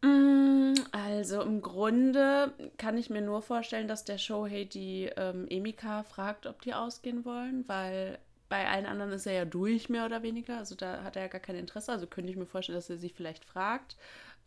[0.02, 6.04] Mm, also im Grunde kann ich mir nur vorstellen, dass der Shohei die ähm, Emika
[6.04, 8.18] fragt, ob die ausgehen wollen, weil
[8.48, 10.58] bei allen anderen ist er ja durch, mehr oder weniger.
[10.58, 11.92] Also da hat er ja gar kein Interesse.
[11.92, 13.96] Also könnte ich mir vorstellen, dass er sie vielleicht fragt.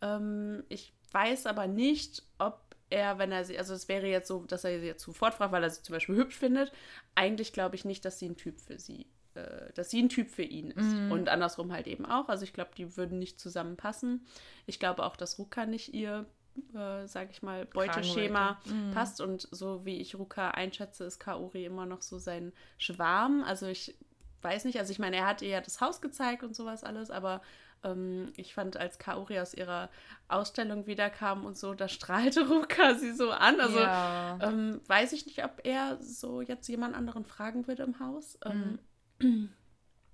[0.00, 4.44] Ähm, ich weiß aber nicht, ob er, wenn er sie, also es wäre jetzt so,
[4.44, 6.72] dass er sie jetzt sofort fragt, weil er sie zum Beispiel hübsch findet.
[7.14, 10.30] Eigentlich glaube ich nicht, dass sie ein Typ für sie, äh, dass sie ein Typ
[10.30, 10.94] für ihn ist.
[10.94, 11.12] Mhm.
[11.12, 12.28] Und andersrum halt eben auch.
[12.28, 14.26] Also ich glaube, die würden nicht zusammenpassen.
[14.66, 16.26] Ich glaube auch, dass Ruka nicht ihr,
[16.74, 18.58] äh, sag ich mal, Beuteschema.
[18.64, 18.92] Mhm.
[18.92, 19.20] passt.
[19.20, 23.42] Und so wie ich Ruka einschätze, ist Kaori immer noch so sein Schwarm.
[23.44, 23.94] Also ich
[24.42, 27.10] weiß nicht, also ich meine, er hat ihr ja das Haus gezeigt und sowas alles,
[27.10, 27.42] aber
[27.84, 29.88] ähm, ich fand, als Kaori aus ihrer
[30.28, 33.60] Ausstellung wiederkam und so, da strahlte Ruka sie so an.
[33.60, 34.38] Also ja.
[34.40, 38.38] ähm, weiß ich nicht, ob er so jetzt jemand anderen fragen würde im Haus.
[38.44, 38.78] Ähm,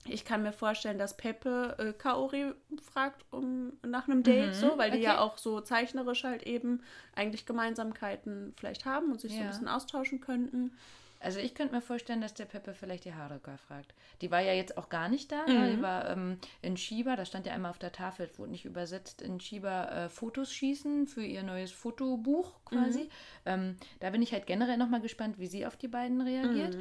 [0.06, 2.52] Ich kann mir vorstellen, dass Pepe äh, Kaori
[2.92, 5.20] fragt um nach einem Date, Mhm, so, weil die ja okay.
[5.20, 6.82] auch so zeichnerisch halt eben
[7.14, 9.48] eigentlich Gemeinsamkeiten vielleicht haben und sich so ein Ja.
[9.50, 10.72] bisschen austauschen könnten.
[11.20, 13.92] Also ich könnte mir vorstellen, dass der Peppe vielleicht die Haruka fragt.
[14.20, 15.46] Die war ja jetzt auch gar nicht da.
[15.46, 15.74] Ne?
[15.76, 19.20] Die war ähm, in Shiba, da stand ja einmal auf der Tafel, wurde nicht übersetzt,
[19.20, 23.08] in Shiba äh, Fotos schießen für ihr neues Fotobuch quasi.
[23.46, 26.76] Ähm, da bin ich halt generell nochmal gespannt, wie sie auf die beiden reagiert.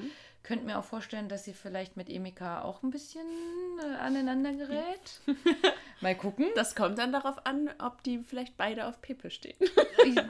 [0.47, 3.25] Könnte mir auch vorstellen, dass sie vielleicht mit Emika auch ein bisschen
[3.81, 5.19] äh, aneinander gerät.
[5.99, 6.45] Mal gucken.
[6.55, 9.57] Das kommt dann darauf an, ob die vielleicht beide auf Pepe stehen.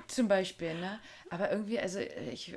[0.07, 0.99] Zum Beispiel, ne?
[1.29, 2.55] Aber irgendwie, also ich,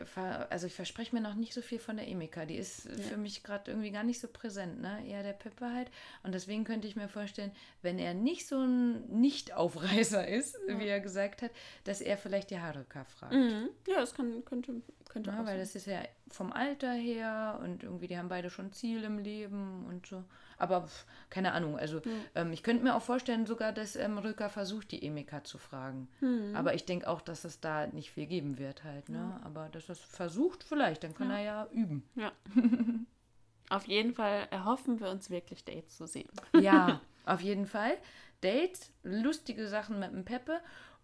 [0.49, 2.45] also ich verspreche mir noch nicht so viel von der Emika.
[2.45, 5.05] Die ist für mich gerade irgendwie gar nicht so präsent, ne?
[5.07, 5.91] Eher der Peppe halt.
[6.23, 7.51] Und deswegen könnte ich mir vorstellen,
[7.83, 11.51] wenn er nicht so ein Nicht-Aufreißer ist, wie er gesagt hat,
[11.85, 13.35] dass er vielleicht die Haruka fragt.
[13.87, 14.75] Ja, das kann, könnte,
[15.09, 15.59] könnte Ja, weil sein.
[15.59, 19.85] das ist ja vom Alter her und irgendwie, die haben beide schon Ziel im Leben
[19.89, 20.23] und so.
[20.61, 22.01] Aber pf, keine Ahnung, also
[22.35, 26.09] ähm, ich könnte mir auch vorstellen sogar, dass ähm, Rücker versucht, die Emika zu fragen.
[26.55, 29.41] Aber ich denke auch, dass es da nicht viel geben wird halt, ne?
[29.43, 32.05] Aber dass er es versucht vielleicht, dann kann er ja üben.
[32.15, 32.33] Ja.
[33.71, 36.29] Auf jeden Fall erhoffen wir uns wirklich Dates zu sehen.
[36.61, 37.97] Ja, auf jeden Fall.
[38.41, 40.61] Dates, lustige Sachen mit dem Peppe.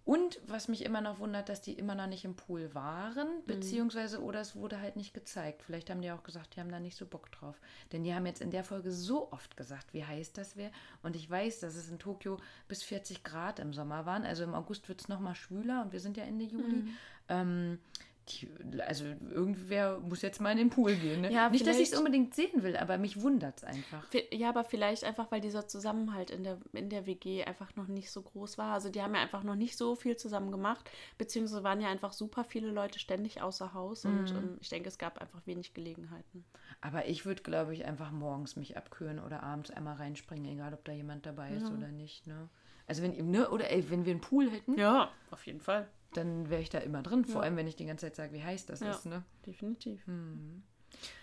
[0.07, 4.23] Und was mich immer noch wundert, dass die immer noch nicht im Pool waren, beziehungsweise
[4.23, 5.65] oder es wurde halt nicht gezeigt.
[5.65, 7.61] Vielleicht haben die auch gesagt, die haben da nicht so Bock drauf.
[7.91, 10.71] Denn die haben jetzt in der Folge so oft gesagt, wie heiß das wäre.
[11.03, 12.39] Und ich weiß, dass es in Tokio
[12.69, 14.25] bis 40 Grad im Sommer waren.
[14.25, 16.85] Also im August wird es nochmal schwüler und wir sind ja Ende Juli.
[17.29, 17.81] Ähm,
[18.29, 18.49] die,
[18.81, 21.20] also irgendwer muss jetzt mal in den Pool gehen.
[21.20, 21.33] Ne?
[21.33, 24.05] Ja, nicht, dass ich es unbedingt sehen will, aber mich wundert es einfach.
[24.33, 28.11] Ja, aber vielleicht einfach, weil dieser Zusammenhalt in der, in der WG einfach noch nicht
[28.11, 28.74] so groß war.
[28.74, 32.12] Also die haben ja einfach noch nicht so viel zusammen gemacht, beziehungsweise waren ja einfach
[32.12, 36.45] super viele Leute ständig außer Haus und ähm, ich denke, es gab einfach wenig Gelegenheiten.
[36.81, 40.85] Aber ich würde, glaube ich, einfach morgens mich abkühlen oder abends einmal reinspringen, egal ob
[40.85, 42.27] da jemand dabei ist oder nicht.
[42.27, 42.49] Ne?
[42.87, 45.89] Also wenn, ne, oder ey, wenn wir einen Pool hätten, Ja, auf jeden Fall.
[46.15, 47.25] Dann wäre ich da immer drin.
[47.25, 48.91] Vor allem, wenn ich die ganze Zeit sage, wie heiß das Ja.
[48.91, 49.07] ist.
[49.07, 49.23] Ne?
[49.47, 50.03] Definitiv.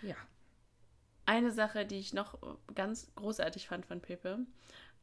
[0.02, 0.16] Ja.
[1.26, 2.38] Eine Sache, die ich noch
[2.74, 4.40] ganz großartig fand von Pepe,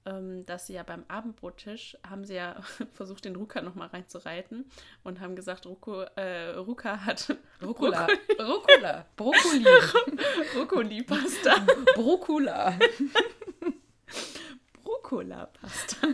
[0.06, 2.62] ähm, dass sie ja beim Abendbrottisch haben sie ja
[2.94, 4.66] versucht, den Ruka nochmal reinzureiten
[5.04, 8.08] und haben gesagt, Ruko, äh, Ruka hat Rucola.
[8.40, 9.06] Rucola.
[9.16, 9.64] Brokkoli.
[10.54, 11.66] Brokkoli-Pasta.
[11.96, 12.78] Brokkula.
[14.86, 16.08] Rucola-Pasta.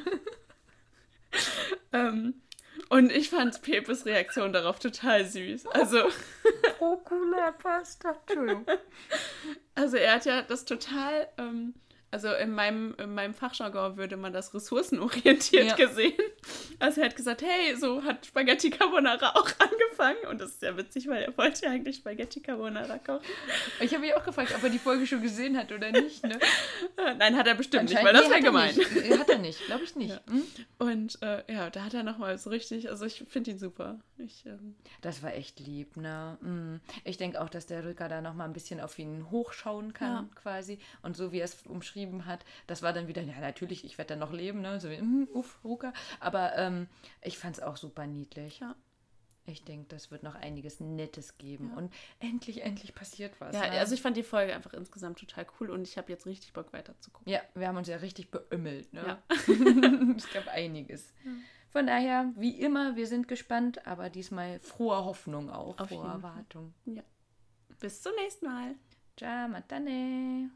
[1.94, 2.42] ähm,
[2.90, 5.68] und ich fand Pepes Reaktion darauf total süß.
[5.68, 6.04] Also,
[6.80, 8.16] Brokkula-Pasta.
[8.28, 8.66] Entschuldigung.
[9.76, 11.74] also er hat ja das total, ähm,
[12.12, 15.76] also in meinem, in meinem Fachjargon würde man das ressourcenorientiert Ja.
[15.76, 16.14] gesehen.
[16.80, 20.28] Also er hat gesagt, hey, so hat Spaghetti Carbonara auch angefangen.
[20.30, 23.22] Und das ist ja witzig, weil er wollte ja eigentlich Spaghetti Carbonara kochen.
[23.82, 26.24] Ich habe mich auch gefragt, ob er die Folge schon gesehen hat oder nicht.
[26.24, 26.40] Ne?
[27.18, 28.70] Nein, hat er bestimmt nicht, weil das wäre hat gemein.
[28.78, 29.20] er nicht.
[29.20, 30.22] Hat er nicht, glaube ich nicht.
[30.30, 30.44] Hm?
[30.80, 34.00] Und äh, ja, da hat er nochmal so richtig, also ich finde ihn super.
[34.18, 36.38] Ich, ähm, Das war echt lieb, ne?
[36.42, 36.76] Mm.
[37.04, 40.12] Ich denke auch, dass der Rücker da noch mal ein bisschen auf ihn hochschauen kann,
[40.12, 40.30] Ja.
[40.42, 40.80] quasi.
[41.04, 44.10] Und so wie er es umschrieben hat, das war dann wieder, ja, natürlich, ich werde
[44.10, 44.80] dann noch leben, ne?
[44.80, 45.94] So wie, mm, uff, Rucker.
[46.20, 46.88] Aber ähm,
[47.22, 48.60] ich fand es auch super niedlich.
[48.60, 48.76] Ja.
[49.50, 51.72] Ich denke, das wird noch einiges Nettes geben.
[51.74, 53.56] Und endlich, endlich passiert was.
[53.56, 53.80] Ja, ne?
[53.80, 56.74] also ich fand die Folge einfach insgesamt total cool und ich habe jetzt richtig Bock
[56.74, 57.32] weiter zu gucken.
[57.32, 58.92] Ja, wir haben uns ja richtig beümmelt.
[58.92, 59.06] Ne?
[59.08, 59.24] Ja.
[60.18, 61.14] es gab einiges.
[61.70, 66.22] Von daher, wie immer, wir sind gespannt, aber diesmal frohe Hoffnung auch, Auf frohe jeden
[66.22, 66.32] Fall.
[66.32, 66.74] Erwartung.
[67.80, 68.76] Bis zum nächsten Mal.
[69.16, 70.50] Ciao, matane.